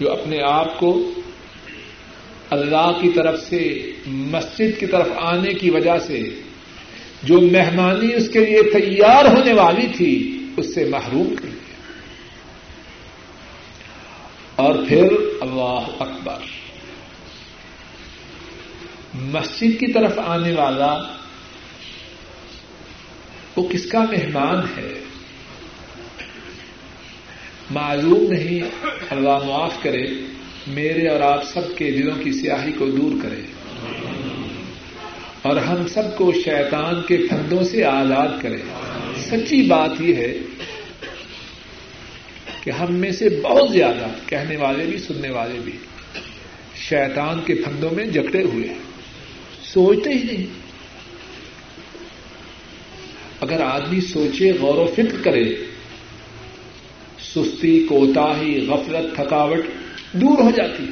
[0.00, 1.10] جو اپنے آپ کو
[2.50, 6.30] اللہ کی طرف سے مسجد کی طرف آنے کی وجہ سے
[7.22, 11.92] جو مہمانی اس کے لیے تیار ہونے والی تھی، اس سے محروم کر دیا
[14.56, 15.04] اور پھر
[15.40, 16.38] اللہ اکبر۔
[19.14, 21.02] مسجد کی طرف آنے والا،
[23.56, 24.94] وہ کس کا مہمان ہے؟
[27.70, 28.60] معلوم نہیں،
[29.10, 30.06] اللہ معاف کرے،
[30.66, 33.42] میرے اور آپ سب کے دلوں کی سیاہی کو دور کرے۔
[35.48, 38.56] اور ہم سب کو شیطان کے پھندوں سے آزاد کرے۔
[39.16, 40.38] سچی بات یہ ہے
[42.64, 45.72] کہ ہم میں سے بہت زیادہ کہنے والے بھی، سننے والے بھی
[46.76, 48.78] شیطان کے پھندوں میں جکڑے ہوئے ہیں۔
[49.62, 50.46] سوچتے ہی نہیں۔
[53.40, 55.56] اگر آدمی سوچے، غور و فکر کرے،
[57.22, 59.60] سستی کوتا ہی غفلت، تھکاوٹ
[60.12, 60.84] دور ہو جاتی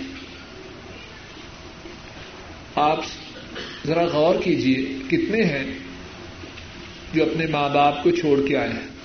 [2.75, 3.05] آپ
[3.87, 5.65] ذرا غور کیجیے کتنے ہیں
[7.15, 8.97] جو اپنے ماں باپ کو چھوڑ کے آئے ہیں؟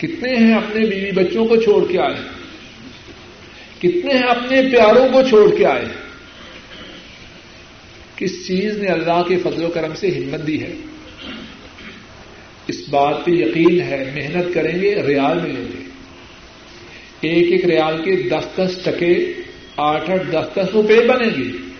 [0.00, 2.16] کتنے ہیں اپنے بیوی بچوں کو چھوڑ کے آئے
[3.78, 5.84] کتنے ہیں اپنے پیاروں کو چھوڑ کے آئے
[8.16, 10.74] کس چیز نے اللہ کے فضل و کرم سے ہمت دی ہے؟
[12.66, 15.84] اس بات پہ یقین ہے، محنت کریں گے، ریال ملیں گے۔
[17.20, 19.32] ایک ایک ریال کے دس دس ٹکے،
[19.76, 21.71] آٹھ آٹھ دس دس روپے بنے گے۔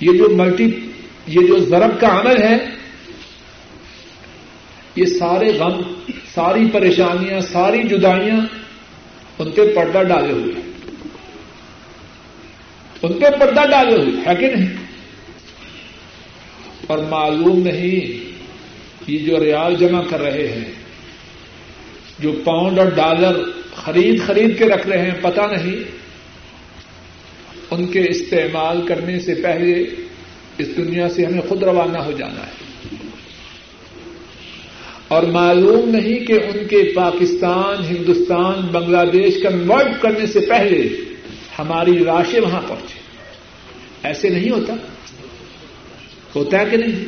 [0.00, 0.64] یہ جو ملٹی
[1.26, 2.56] یہ جو ضرب کا عمل ہے،
[4.96, 5.80] یہ سارے غم،
[6.34, 8.40] ساری پریشانیاں، ساری جدائیاں
[9.38, 10.52] ان پہ پردہ ڈالے ہوئے
[13.02, 14.74] ان پہ پردہ ڈالے ہوئے ہے کہ نہیں؟
[16.86, 18.28] اور معلوم نہیں
[19.06, 20.72] یہ جو ریال جمع کر رہے ہیں،
[22.18, 23.40] جو پاؤنڈ اور ڈالر
[23.74, 25.98] خرید خرید کے رکھ رہے ہیں، پتہ نہیں
[27.70, 29.84] ان کے استعمال کرنے سے پہلے
[30.58, 32.68] اس دنیا سے ہمیں خود روانہ ہو جانا ہے۔
[35.08, 40.88] اور معلوم نہیں کہ ان کے پاکستان، ہندوستان، بنگلہ دیش کنورٹ کرنے سے پہلے
[41.58, 42.98] ہماری راشیں وہاں پہنچے۔
[44.02, 44.74] ایسے نہیں ہوتا۔
[46.36, 47.04] ہوتا ہے کہ نہیں؟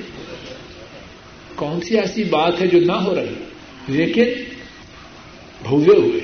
[1.54, 3.44] کون سی ایسی بات ہے جو نہ ہو رہی؟
[3.88, 4.24] لیکن
[5.62, 6.20] بھوگے ہوئے۔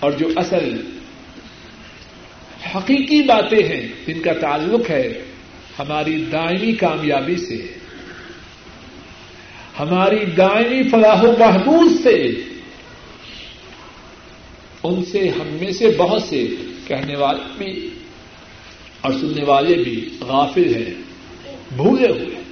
[0.00, 0.76] اور جو اصل
[2.74, 5.22] حقیقی باتیں ہیں، جن کا تعلق ہے
[5.78, 7.74] ہماری دائمی کامیابی سے،
[9.78, 12.32] ہماری دائمی فلاح و بہبود سے۔
[14.82, 16.48] ان سے ہم میں سے بہت سے
[16.86, 17.88] کہنے والے بھی
[19.00, 20.94] اور سننے والے بھی غافل ہیں،
[21.76, 22.42] بھولے ہوئے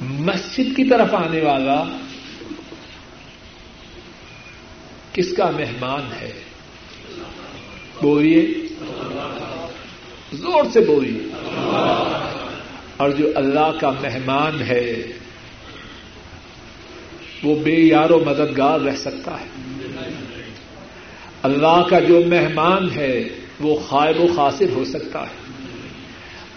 [0.00, 1.84] مسجد کی طرف آنے والا
[5.12, 6.43] کس کا مہمان ہے؟
[8.04, 8.48] بولیے؟
[10.32, 11.20] زور سے بولیے۔
[12.96, 15.02] اور جو اللہ کا مہمان ہے،
[17.42, 19.46] وہ بے یار و مددگار رہ سکتا ہے۔
[21.42, 23.28] اللہ کا جو مہمان ہے،
[23.60, 25.62] وہ خائب و خاصر ہو سکتا ہے۔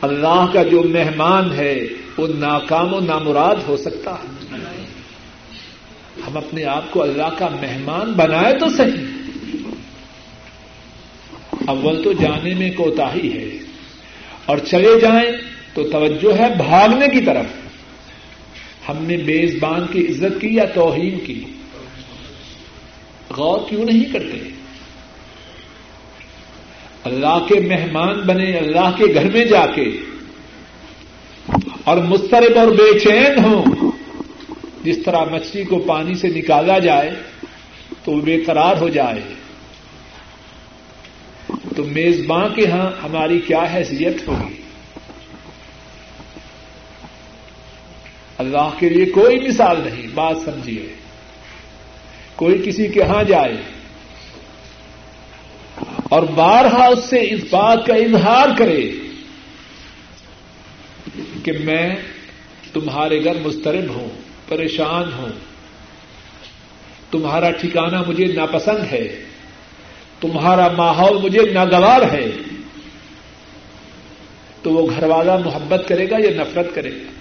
[0.01, 1.87] اللہ کا جو مہمان ہے،
[2.17, 4.55] وہ ناکام و نامراد ہو سکتا ہے۔
[6.27, 9.16] ہم اپنے آپ کو اللہ کا مہمان بنائے تو صحیح۔
[11.65, 13.57] اول تو جانے میں کوتا ہی ہے
[14.45, 15.31] اور چلے جائیں
[15.73, 17.45] تو توجہ ہے بھاگنے کی طرف۔
[18.89, 21.43] ہم نے میزبان کی عزت کی یا توہین کی؟
[23.37, 24.49] غور کیوں نہیں کرتے؟
[27.03, 29.97] اللہ کے مہمان بنے، اللہ کے گھر میں جا کے۔
[31.83, 33.63] اور مسترب اور بے چین ہوں۔
[34.83, 37.11] جس طرح مچھلی کو پانی سے نکالا جائے
[38.03, 39.21] تو وہ بے قرار ہو جائے۔
[41.77, 44.61] تو میزبان کے ہاں ہماری کیا حیثیت ہوگی؟
[48.37, 50.93] اللہ کے لیے کوئی مثال نہیں، بات سمجھیے۔
[52.35, 53.57] کوئی کسی کے ہاں جائے
[56.03, 58.91] اور بارہا اس سے اس بات کا اظہار کرے
[61.43, 61.95] کہ میں
[62.73, 64.09] تمہارے گھر مسترب ہوں،
[64.47, 65.29] پریشان ہوں۔
[67.11, 69.23] تمہارا ٹھکانا مجھے ناپسند ہے۔
[70.21, 72.31] تمہارا ماحول مجھے ناگوار ہے۔
[74.63, 77.11] تو وہ گھر والا محبت کرے گا یا نفرت کرے گا؟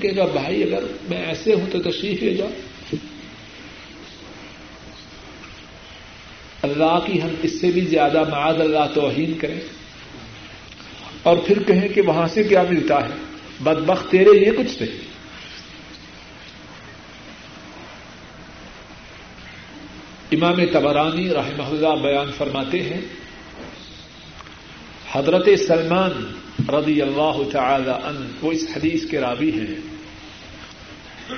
[0.00, 2.48] کہے گا، بھائی، اگر میں ایسے ہوں تو تشریف لے جاؤ۔
[6.62, 9.60] اللہ کی ہم اس سے بھی زیادہ معاذ اللہ توہین کریں۔
[11.22, 13.14] اور پھر کہیں کہ وہاں سے کیا ملتا ہے؟
[13.60, 15.09] بدبخت تیرے یہ کچھ نہیں۔
[20.32, 23.00] امام تبرانی رحمہ اللہ بیان فرماتے ہیں،
[25.12, 26.12] حضرت سلمان
[26.68, 29.74] رضی اللہ تعالی عنہ وہ اس حدیث کے راوی ہیں۔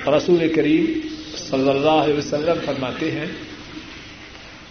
[0.07, 0.85] رسول کریم
[1.37, 3.31] صلی اللہ علیہ وسلم فرماتے ہیں،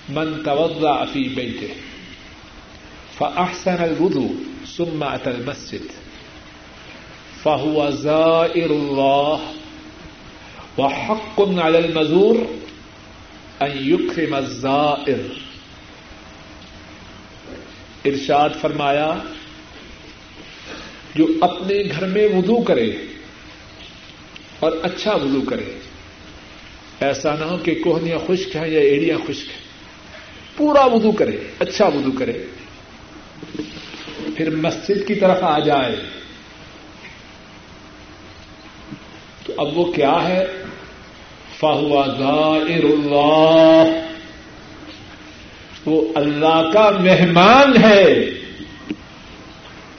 [0.09, 1.75] من توضا فی بیته
[3.19, 4.33] فاحسن الوضوء
[4.77, 5.91] ثم اتى المسجد
[7.43, 9.39] فهو زائر الله
[10.79, 12.37] وحق على المزور
[13.65, 15.19] ان الزائر۔
[18.05, 19.15] ارشاد فرمایا،
[21.15, 22.93] جو اپنے گھر میں وضو کرے
[24.61, 25.79] اور اچھا وضو کرے۔
[27.01, 29.63] ایسا نہ ہو کہ کوہنیاں خشک ہیں یا ایڑیاں خشک ہیں۔
[30.57, 32.45] پورا وضو کرے اچھا وضو کرے۔
[34.37, 35.97] پھر مسجد کی طرف آ جائے۔
[39.47, 40.62] تو اب وہ کیا ہے؟
[41.63, 44.07] فہوا ظاہر اللہ۔
[45.87, 48.31] وہ اللہ کا مہمان ہے۔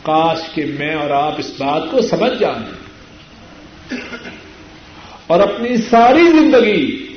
[0.02, 2.70] کاش کہ میں اور آپ اس بات کو سمجھ جائیں
[5.28, 7.08] اور اپنی ساری زندگی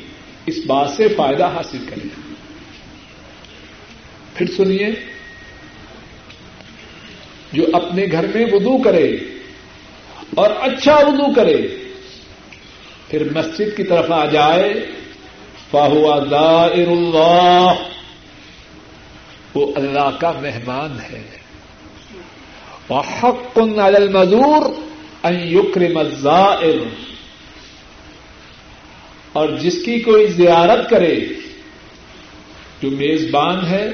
[0.46, 2.08] اس بات سے فائدہ حاصل کرے
[4.34, 4.88] پھر سنیے۔
[7.52, 9.16] جو اپنے گھر میں وضو کرے
[10.34, 11.85] اور اچھا وضو کرے۔
[13.08, 14.86] پھر مسجد کی طرف آ جائے
[15.70, 17.72] فاہو دائر اللہ
[19.54, 21.22] وہ اللہ کا مہمان ہے۔
[22.90, 24.70] حق علی المزور
[25.22, 26.78] ان یکرم الزائر۔
[29.32, 31.16] اور جس کی کوئی زیارت کرے،
[32.82, 33.90] جو میزبان ہے،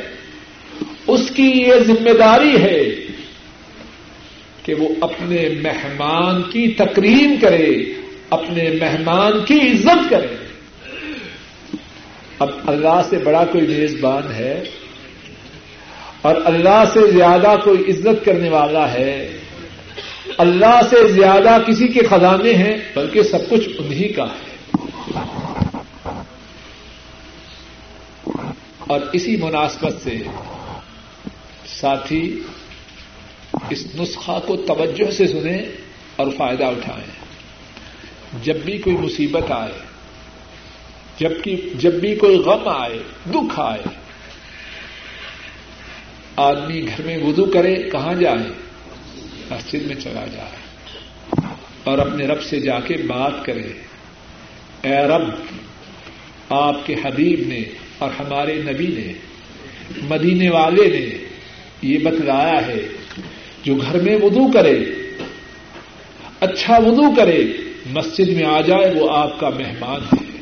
[1.07, 2.85] اس کی یہ ذمہ داری ہے
[4.63, 7.77] کہ وہ اپنے مہمان کی تقریم کرے۔
[8.33, 10.37] اپنے مہمان کی عزت کرے۔
[12.39, 14.63] اب اللہ سے بڑا کوئی میزبان ہے
[16.23, 19.39] اور اللہ سے زیادہ کوئی عزت کرنے والا ہے۔
[20.39, 24.53] اللہ سے زیادہ کسی کے خزانے ہیں، بلکہ سب کچھ انہی کا ہے۔
[28.79, 30.17] اور اسی مناسبت سے
[31.67, 32.41] ساتھی،
[33.71, 35.59] اس نسخہ کو توجہ سے سنیں
[36.17, 37.22] اور فائدہ اٹھائیں۔
[38.43, 39.73] جب بھی کوئی مصیبت آئے،
[41.19, 41.33] جب
[41.75, 42.99] جب بھی کوئی غم آئے،
[43.31, 43.83] دکھ آئے،
[46.37, 48.53] آدمی گھر میں وضو کرے، کہاں جائے؟
[49.51, 50.57] مسجد میں چلا جائے۔
[51.85, 53.73] اور اپنے رب سے جا کے بات کرے۔
[54.83, 55.23] اے رب،
[56.49, 57.63] آپ کے حبیب نے
[57.99, 59.13] اور ہمارے نبی نے،
[60.03, 61.25] مدینے والے نے
[61.83, 62.83] یہ بتلایا ہے،
[63.65, 64.85] جو گھر میں وضو کرے
[66.41, 67.45] اچھا وضو کرے
[67.87, 70.33] مسجد میں آ جائے، وہ آپ کا مہمان ہے۔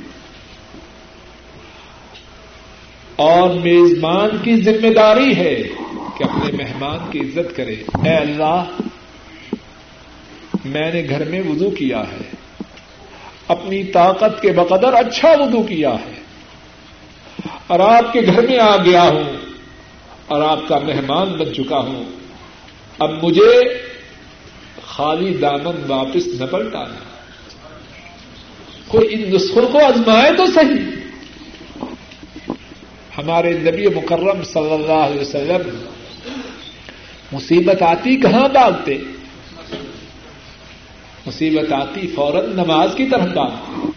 [3.17, 5.55] اور میزبان کی ذمہ داری ہے
[6.19, 8.65] کہ اپنے مہمان کی عزت کرے۔ اے اللہ،
[10.65, 12.31] میں نے گھر میں وضو کیا ہے۔
[13.49, 16.21] اپنی طاقت کے بقدر اچھا وضو کیا ہے۔
[17.67, 19.25] اور آپ کے گھر میں آ گیا ہوں
[20.27, 22.05] اور آپ کا مہمان بن چکا ہوں۔
[22.99, 23.61] اب مجھے
[24.83, 27.10] خالی دامن واپس نہ پلٹانا۔
[28.91, 30.87] کوئی ان نسخوں کو آزمائے تو صحیح۔
[33.19, 35.85] ہمارے نبی مکرم صلی اللہ علیہ وسلم
[37.33, 38.99] مصیبت آتی کہاں بھاگتے؟
[41.27, 43.91] مصیبت آتی فوراً نماز کی طرف بھاگتے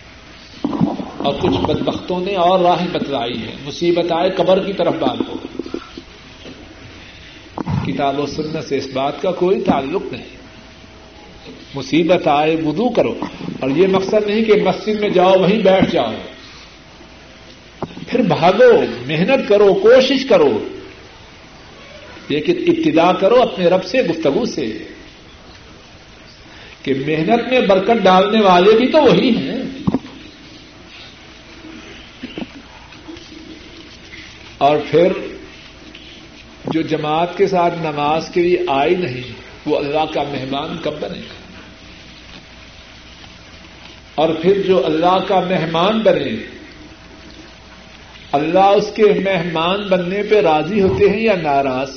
[1.18, 5.36] اور کچھ بدبختوں نے اور راہیں بتلائی ہے مصیبت آئے قبر کی طرف بھاگو
[7.86, 10.43] کتاب و سنت سے اس بات کا کوئی تعلق نہیں۔
[11.76, 13.20] مصیبت آئے بدو کرو۔
[13.60, 16.14] اور یہ مقصد نہیں کہ مسجد میں جاؤ، وہیں بیٹھ جاؤ۔
[18.08, 20.64] پھر بھاگو، محنت کرو، کوشش کرو۔
[22.30, 24.78] لیکن ابتدا کرو اپنے رب سے، گفتگو سے۔
[26.84, 29.64] کہ محنت میں برکت ڈالنے والے بھی تو وہی ہیں۔
[34.58, 35.08] اور پھر
[36.66, 41.20] جو جماعت کے ساتھ نماز کے لیے آئی نہیں وہ اللہ کا مہمان کب بنے
[41.20, 41.34] گا؟
[44.16, 46.32] اور پھر جو اللہ کا مہمان بنے،
[48.32, 51.90] اللہ اس کے مہمان بننے پہ راضی ہوتے ہیں یا ناراض؟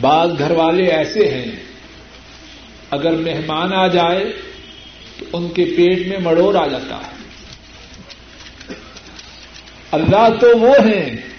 [0.00, 1.52] بعض گھر والے ایسے ہیں،
[2.90, 4.24] اگر مہمان آ جائے
[5.18, 7.12] تو ان کے پیٹ میں مڑور آ جاتا ہے۔
[9.92, 11.31] اللہ تو وہ ہیں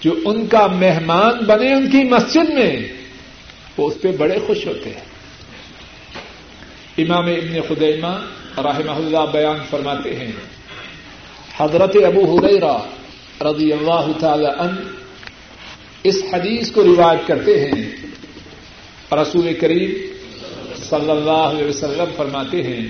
[0.00, 2.88] جو ان کا مہمان بنے ان کی مسجد میں،
[3.76, 5.10] وہ اس پہ بڑے خوش ہوتے ہیں۔
[6.98, 8.16] امام ابن خدیمہ
[8.60, 10.32] رحمہ اللہ بیان فرماتے ہیں،
[11.56, 12.78] حضرت ابو حدیرہ
[13.44, 14.76] رضی اللہ تعالی ان
[16.02, 17.90] اس حدیث کو روایت کرتے ہیں۔
[19.12, 19.90] رسول کریم
[20.76, 22.88] صلی اللہ علیہ وسلم فرماتے ہیں،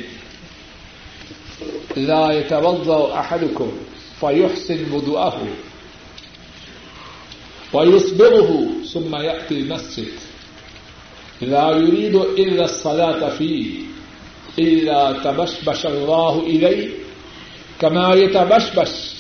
[1.97, 3.70] لا يتوضا احدكم
[4.20, 5.53] فيحسن وضوءه۔
[7.72, 10.12] ويصبغه ثم يأتي المسجد
[11.40, 13.78] لا يريد إلا الصلاة فيه
[14.59, 16.88] إلا تبشبش الله إليه
[17.80, 19.10] كما يتبشبش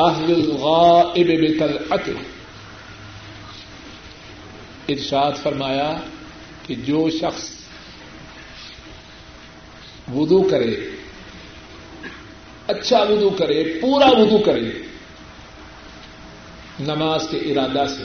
[0.00, 2.16] أهل الغائب بطلعته
[4.90, 5.96] ارشاد فرمایا
[6.66, 7.50] کہ جو شخص
[10.14, 10.74] وضو کرے
[12.66, 14.85] اچھا وضو کرے، پورا وضو کرے
[16.80, 18.02] نماز کے ارادہ سے۔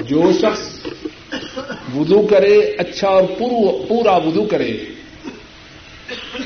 [0.00, 0.86] جو شخص
[1.94, 3.22] وضو کرے اچھا اور
[3.88, 4.78] پورا وضو کرے،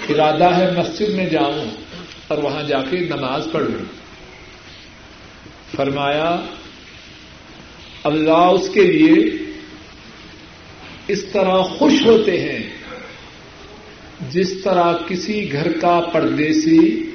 [0.08, 1.70] ارادہ ہے مسجد میں جاؤں
[2.28, 3.84] اور وہاں جا کے نماز پڑھوں
[5.76, 6.40] فرمایا،
[8.04, 9.30] اللہ اس کے لیے
[11.08, 12.70] اس طرح خوش ہوتے ہیں
[14.30, 17.09] جس طرح کسی گھر کا پردیسی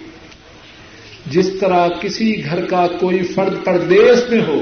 [1.31, 4.61] جس طرح کسی گھر کا کوئی فرد پردیس میں ہو،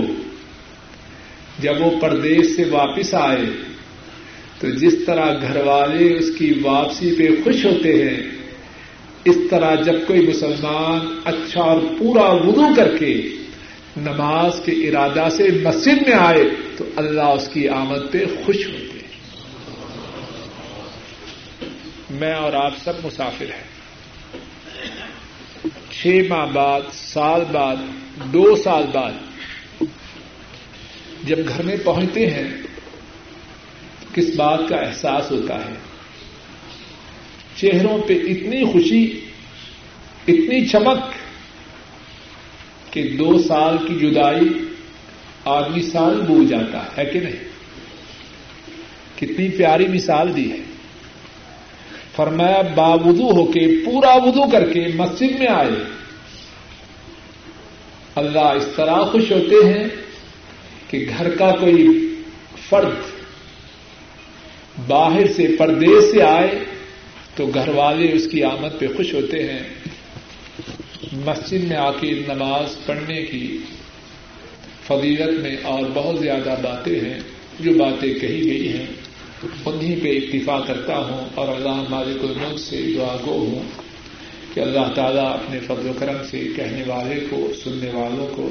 [1.60, 3.46] جب وہ پردیس سے واپس آئے،
[4.60, 8.24] تو جس طرح گھر والے اس کی واپسی پہ خوش ہوتے ہیں،
[9.26, 13.22] اس طرح جب کوئی مسلمان اچھا اور پورا وضو کر کے
[13.98, 16.44] نماز کے ارادہ سے مسجد میں آئے،
[16.78, 18.94] تو اللہ اس کی آمد پہ خوش ہوتے ہیں۔
[22.12, 23.73] میں اور آپ سب مسافر ہیں۔
[25.92, 27.76] چھ ماہ بعد، سال بعد،
[28.34, 29.12] دو سال بعد
[31.24, 32.44] جب گھر میں پہنچتے ہیں،
[34.14, 35.74] کس بات کا احساس ہوتا ہے؟
[37.56, 39.20] چہروں پہ اتنی خوشی،
[40.28, 40.98] اتنی چمک
[42.94, 44.50] کہ دو سال کی جدائی
[45.46, 47.54] آدمی سال بھول جاتا ہے کہ نہیں؟
[49.16, 50.58] کتنی پیاری مثال دی ہے۔
[52.16, 55.70] فرمایا باوضو ہو کے، پورا وضو کر کے مسجد میں آئے۔
[58.16, 59.88] اللہ اس طرح خوش ہوتے ہیں
[60.88, 61.88] کہ گھر کا کوئی
[62.70, 62.96] فرد
[64.88, 66.60] باہر سے، پردیس سے آئے
[67.36, 69.60] تو گھر والے اس کی آمد پہ خوش ہوتے ہیں۔
[71.14, 73.58] مسجد میں آ کے نماز پڑھنے کی
[74.88, 77.20] فضیلت میں اور بہت زیادہ باتیں ہیں
[77.60, 78.86] جو باتیں کہی گئی ہیں۔
[79.66, 83.64] انہیں پہ اکتفا کرتا ہوں اور اللہ مالک الملک سے دعا گو ہوں
[84.54, 88.50] کہ اللہ تعالیٰ اپنے فضل و کرم سے کہنے والے کو، سننے والوں کو،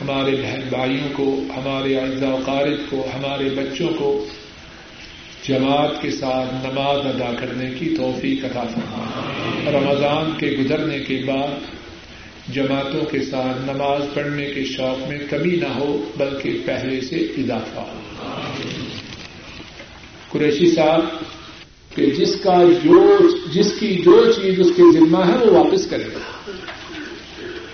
[0.00, 4.26] ہمارے بہن بھائیوں کو، ہمارے اعزا و قارب کو، ہمارے بچوں کو
[5.48, 9.04] جماعت کے ساتھ نماز ادا کرنے کی توفیق عطا فرما
[9.72, 11.80] رمضان کے گزرنے کے بعد
[12.54, 17.80] جماعتوں کے ساتھ نماز پڑھنے کے شوق میں کمی نہ ہو، بلکہ پہلے سے اضافہ
[17.80, 17.99] ہو۔
[20.32, 21.00] قریشی صاحب،
[21.94, 23.16] کہ جس کا جو
[23.52, 26.04] جس کی جو چیز اس کے ذمہ ہے، وہ واپس کرے۔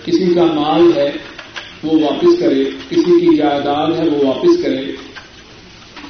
[0.04, 1.12] کسی کا مال ہے،
[1.82, 4.92] وہ واپس کرے۔ کسی کی جائیداد ہے، وہ واپس کرے۔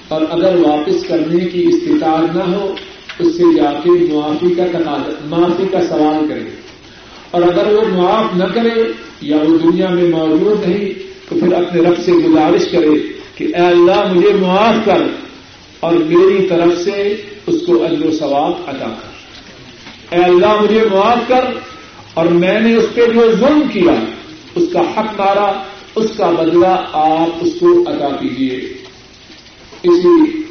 [0.08, 2.74] اور اگر واپس کرنے کی استطاعت نہ ہو،
[3.18, 6.50] اس سے جا کے معافی کا معافی کا سوال کرے۔
[7.30, 10.90] اور اگر وہ معاف نہ کرے یا وہ دنیا میں موجود نہیں،
[11.28, 12.88] تو پھر اپنے رب سے گزارش کرے
[13.34, 15.25] کہ اے اللہ، مجھے معاف کر۔
[15.80, 19.16] اور میری طرف سے اس کو اجر و ثواب ادا کر۔
[20.14, 21.44] اے اللہ، مجھے معاف کر۔
[22.14, 24.04] اور میں نے اس پہ جو ظلم کیا۔
[24.54, 25.62] اس کا حق مارا،
[25.94, 28.56] اس کا بدلہ آپ اس کو ادا کیجیے
[29.82, 30.42] اسی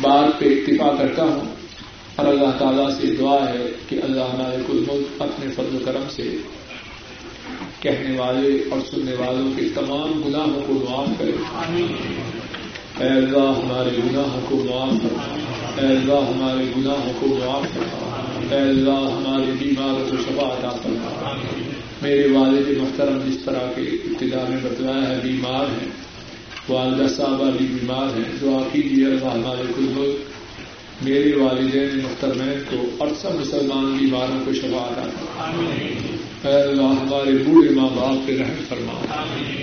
[0.00, 1.40] بات پہ اتفاق کرتا ہوں۔
[2.16, 6.02] اور اللہ تعالیٰ سے دعا ہے کہ اللہ ہمارے کل ملک اپنے فضل و کرم
[6.10, 6.36] سے
[7.80, 11.32] کہنے والے اور سننے والوں کے تمام گناہوں کو معاف کرے۔
[13.00, 15.38] اے اللہ ہمارے گناہوں کو معاف کر۔
[15.80, 21.32] اے اللہ ہمارے گناہوں کو معاف کر۔ اے اللہ ہمارے بیماروں کو شفا عطا فرما
[22.02, 25.88] میرے والد محترم جس طرح کے ابتدا میں بتلایا ہے، بیمار ہیں۔
[26.68, 30.12] والدہ صاحبہ بھی بیمار ہیں۔ دعا کیجیے اللہ ہمارے کو
[31.02, 35.08] میرے والدین محترمین کو اور سب مسلمان بیماروں کو شفا
[36.44, 39.14] اے اللہ، ہمارے بوڑھے ماں باپ پہ رحم فرما۔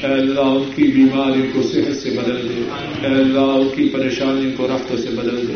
[0.08, 2.70] اے اللہ، ان کی بیماری کو صحت سے بدل دے۔
[3.08, 5.54] اے اللہ، ان کی پریشانی کو رفت سے بدل دے۔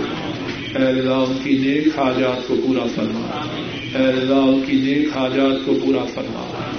[0.80, 3.46] اے اللہ، ان کی نیک حاجات کو پورا فرما۔
[3.96, 6.70] اے اللہ، ان کی نیک حاجات کو پورا فرما۔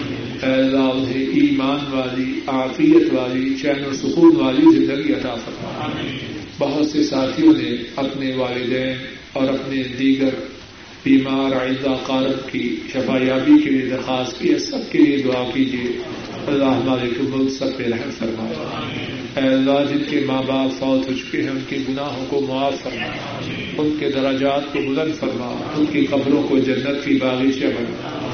[0.42, 5.88] اے اللہ، انہیں ایمان والی، عافیت والی، چین و سکون والی زندگی عطا فرما۔
[6.60, 8.92] بہت سے ساتھیوں نے اپنے والدین
[9.32, 10.28] اور اپنے دیگر
[11.04, 16.02] بیمار آئندہ قارب کی شفایابی کے لیے درخواست کی ہے۔ سب کے لیے دعا کیجیے۔
[16.46, 18.44] اللہ ہمارے ملک سب پہ رحم فرما
[19.36, 22.82] اے اللہ، جن کے ماں باپ فوت ہو چکے ہیں، ان کے گناہوں کو معاف
[22.82, 23.38] فرما۔
[23.78, 28.28] ان کے دراجات کو بلند فرما۔ ان کی قبروں کو جنت کی باغیچہ بنا۔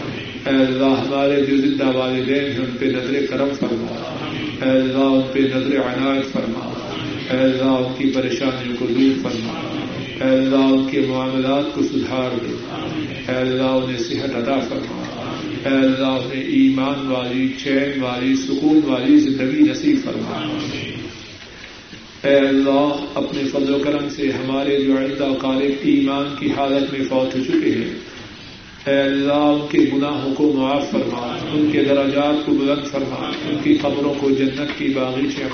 [0.46, 4.16] اے اللہ، ہمارے جو زندہ والدین ہیں، ان پہ نظر کرم فرما۔
[4.62, 6.85] اے اللہ، ان پہ نظر عنایت فرما۔
[7.30, 9.78] اے اللہ ان کی پریشانیوں کو دور فرما۔
[10.24, 12.56] اے اللہ ان کے معاملات کو سدھار دے۔
[13.28, 15.02] اے اللہ انہیں صحت ادا فرما۔
[15.64, 20.56] اے اللہ انہیں ایمان والی، چین والی، سکون والی زندگی نصیب فرما۔
[22.28, 27.08] اے اللہ اپنے فضل و کرم سے ہمارے جو عہدہ قالب ایمان کی حالت میں
[27.08, 27.94] فوت ہو چکے ہیں،
[28.86, 33.56] اے اللہ ان کے گناہوں کو معاف فرما، ان کے دراجات کو بلند فرما، ان
[33.62, 35.48] کی خبروں کو جنت کی باغیچیں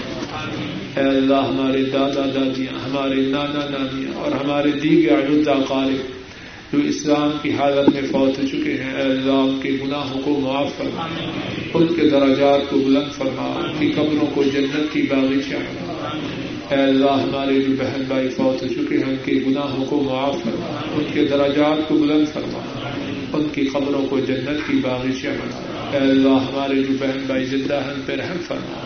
[0.96, 5.96] اے اللہ، ہمارے دادا دادیاں، ہمارے نانا نانیاں اور ہمارے دیگر اجدا قالب
[6.72, 10.40] جو اسلام کی حالت میں فوت ہو چکے ہیں، اے اللہ، ان کے گناہوں کو
[10.40, 11.08] معاف فرما۔
[11.74, 15.58] ان کے دراجات کو بلند فرما، ان کی قبروں کو جنت کی باغیچیں
[16.70, 20.34] اے اللہ، ہمارے جو بہن بھائی فوت ہو چکے ہیں، ان کے گناہوں کو معاف
[20.44, 22.60] فرما۔ ان کے دراجات کو بلند فرما۔
[23.32, 27.74] ان کی قبروں کو جنت کی باغیچیاں بنا اے اللہ ہمارے جو بہن بھائی زندہ
[27.74, 28.78] ہیں، ان پہ رحم فرما۔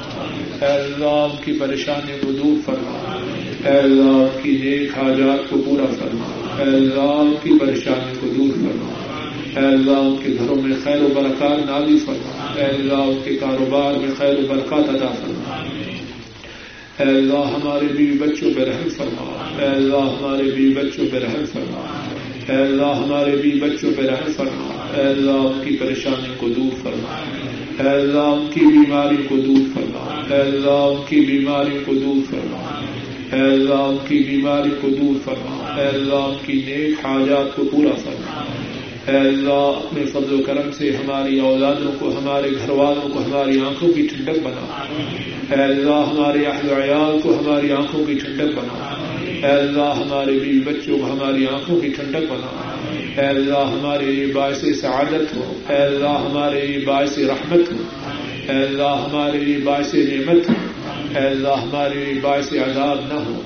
[0.66, 3.20] اے اللہ ان کی پریشانیوں کو دور فرما۔
[3.64, 8.34] اے اللہ ان کی نیک حاجات کو پورا فرما۔ اے اللہ ان کی پریشانیوں کو
[8.36, 8.92] دور فرما۔
[9.60, 13.34] اے اللہ ان کے گھروں میں خیر و برکات نازی فرما۔ اے اللہ ان کے
[13.34, 15.56] کاروبار میں خیر و برکات ادا فرما۔
[16.98, 21.44] اے اللہ، ہمارے بیوی بچوں پہ رحم فرما۔ اے اللہ، ہمارے بیوی بچوں پہ رحم
[21.52, 22.08] فرما۔
[22.48, 26.76] اے اللہ ہمارے بھی بچوں پہ رحم فرما۔ اے اللہ ان کی پریشانی کو دور
[26.82, 27.20] فرما۔
[27.82, 32.30] اے اللہ ان کی بیماری کو دور فرما۔ اے اللہ ان کی بیماری کو دور
[32.30, 32.80] فرما۔
[33.32, 37.64] اے اللہ ان کی بیماری کو دور فرما۔ اے اللہ ان کی نیک حاجات کو
[37.64, 38.44] پورا فرما۔
[39.08, 43.60] اے اللہ، اپنے فضل و کرم سے ہماری اولادوں کو، ہمارے گھر والوں کو، ہماری
[43.60, 44.84] آنکھوں کی ٹھنڈک بنا۔
[45.50, 50.60] اے اللہ، ہمارے اہل عیال کو ہماری آنکھوں کی ٹھنڈک بنا۔ اے اللہ، ہمارے بیوی
[50.60, 52.74] بچوں کو ہماری آنکھوں کی ٹھنڈک بنا۔
[53.16, 57.76] اے اللہ، ہمارے یہ باعث سعادت ہو۔ اے اللہ، ہمارے باعث رحمت ہو۔
[58.48, 60.54] اے اللہ، ہمارے باعث نعمت ہو۔
[61.16, 63.40] اے اللہ ہمارے یہ باعث عذاب نہ ہو۔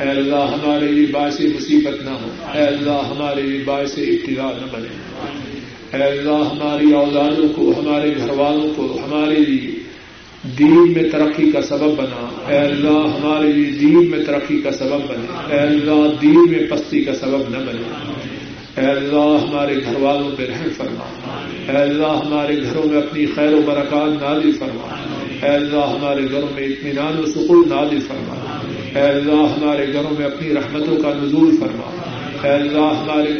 [0.00, 4.66] اے اللہ ہمارے لیے باعث مصیبت نہ ہو۔ اے اللہ ہمارے لیے باعث ابتدا نہ
[4.72, 4.88] بنے۔
[5.96, 9.74] اے اللہ ہماری اولادوں کو، ہمارے گھر والوں کو، ہمارے لیے
[10.58, 15.00] دین میں ترقی کا سبب بنا۔ اے اللہ ہمارے لیے دین میں ترقی کا سبب
[15.08, 18.12] بنے۔ اے اللہ دین میں پستی کا سبب نہ بنے۔
[18.80, 21.04] اے اللہ ہمارے گھر والوں پہ رحم فرما۔
[21.68, 25.09] اے اللہ ہمارے گھروں میں اپنی خیر و برکات نازل فرما۔
[25.42, 28.60] اے اللہ ہمارے گھروں میں اطمینان و سکون نازل فرما۔
[28.94, 31.90] اے اللہ ہمارے گھروں میں اپنی رحمتوں کا نزول فرما۔
[32.42, 33.32] اے اللہ ہمارے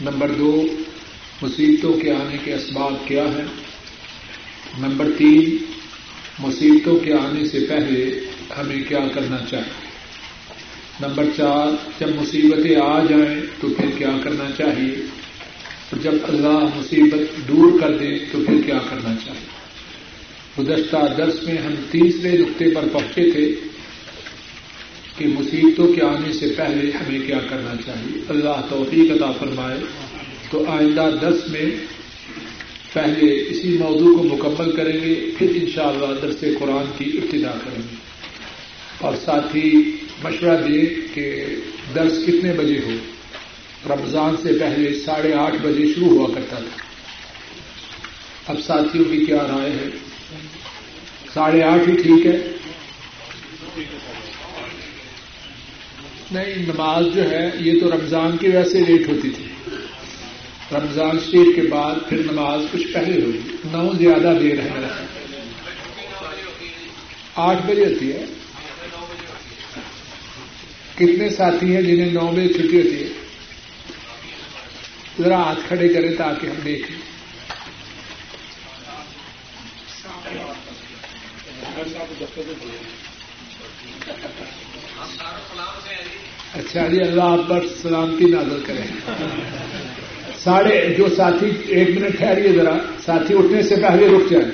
[0.00, 0.66] نمبر دو،
[1.42, 3.44] مصیبتوں کے آنے کے اسباب کیا ہیں؟
[4.78, 5.56] نمبر تین،
[6.38, 8.20] مصیبتوں کے آنے سے پہلے
[8.58, 9.86] ہمیں کیا کرنا چاہیے؟
[11.00, 15.15] نمبر چار، جب مصیبتیں آ جائیں تو پھر کیا کرنا چاہیے؟
[15.92, 19.56] جب اللہ مصیبت دور کر دے تو پھر کیا کرنا چاہیے؟
[20.58, 23.54] گزشتہ درس میں ہم تیسرے نقطے پر پہنچے تھے
[25.18, 29.78] کہ مصیبتوں کے آنے سے پہلے ہمیں کیا کرنا چاہیے؟ اللہ توفیق عطا فرمائے۔
[30.50, 31.66] تو آئندہ درس میں
[32.92, 37.82] پہلے اسی موضوع کو مکمل کریں گے، پھر انشاءاللہ شاء درس قرآن کی ابتدا کریں
[37.90, 37.96] گے۔
[38.98, 39.90] اور ساتھ ہی
[40.24, 41.44] مشورہ دیں کہ
[41.94, 42.90] درس کتنے بجے ہو؟
[43.84, 46.86] رمضان سے پہلے ساڑھے آٹھ بجے شروع ہوا کرتا تھا۔
[48.46, 49.88] اب ساتھیوں کی کیا رائے ہے؟
[51.34, 52.38] ساڑھے آٹھ ہی ٹھیک ہے؟
[56.30, 59.44] نہیں، نماز جو ہے، یہ تو رمضان کی وجہ سے لیٹ ہوتی تھی۔
[60.72, 64.70] رمضان شریف کے بعد پھر نماز کچھ پہلے ہوئی۔ نو زیادہ دیر ہے۔
[67.34, 68.24] آٹھ بجے ہوتی ہے۔
[70.94, 73.25] کتنے ساتھی ہیں جنہیں نو بجے چھٹی ہوتی ہے؟
[75.22, 76.96] ذرا ہاتھ کھڑے کریں تاکہ ہم دیکھیں۔
[86.54, 89.10] اچھا جی اللہ آپ پر سلامتی نازل کریں
[90.38, 94.50] ساڑھے، جو ساتھی، ایک منٹ ٹھہریے ذرا۔ ساتھی اٹھنے سے پہلے رک جائیں۔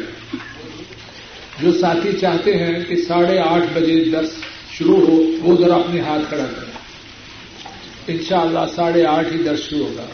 [1.61, 4.27] جو ساتھی چاہتے ہیں کہ ساڑھے آٹھ بجے دس
[4.73, 6.72] شروع ہو، وہ ذرا اپنے ہاتھ کھڑا کریں۔
[8.07, 10.07] ان شاء اللہ ساڑھے آٹھ ہی درس شروع ہوگا۔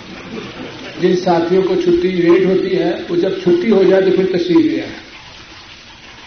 [1.00, 4.72] جن ساتھیوں کو چھٹی لیٹ ہوتی ہے، وہ جب چھٹی ہو جائے تو پھر تشریف
[4.72, 4.92] لے آئے۔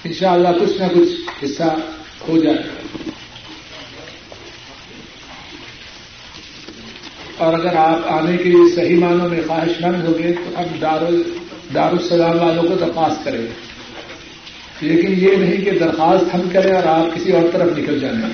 [0.03, 1.75] ان شاء اللہ کچھ نہ کچھ حصہ
[2.27, 2.57] ہو جائے۔
[7.38, 10.79] اور اگر آپ آنے کے لیے صحیح معنوں میں خواہش مند ہو گئے تو ہم
[10.79, 11.01] دار
[12.41, 13.47] والوں کو درخواست کریں۔ گے
[14.81, 18.33] لیکن یہ نہیں کہ درخواست ہم کریں اور آپ کسی اور طرف نکل جائیں۔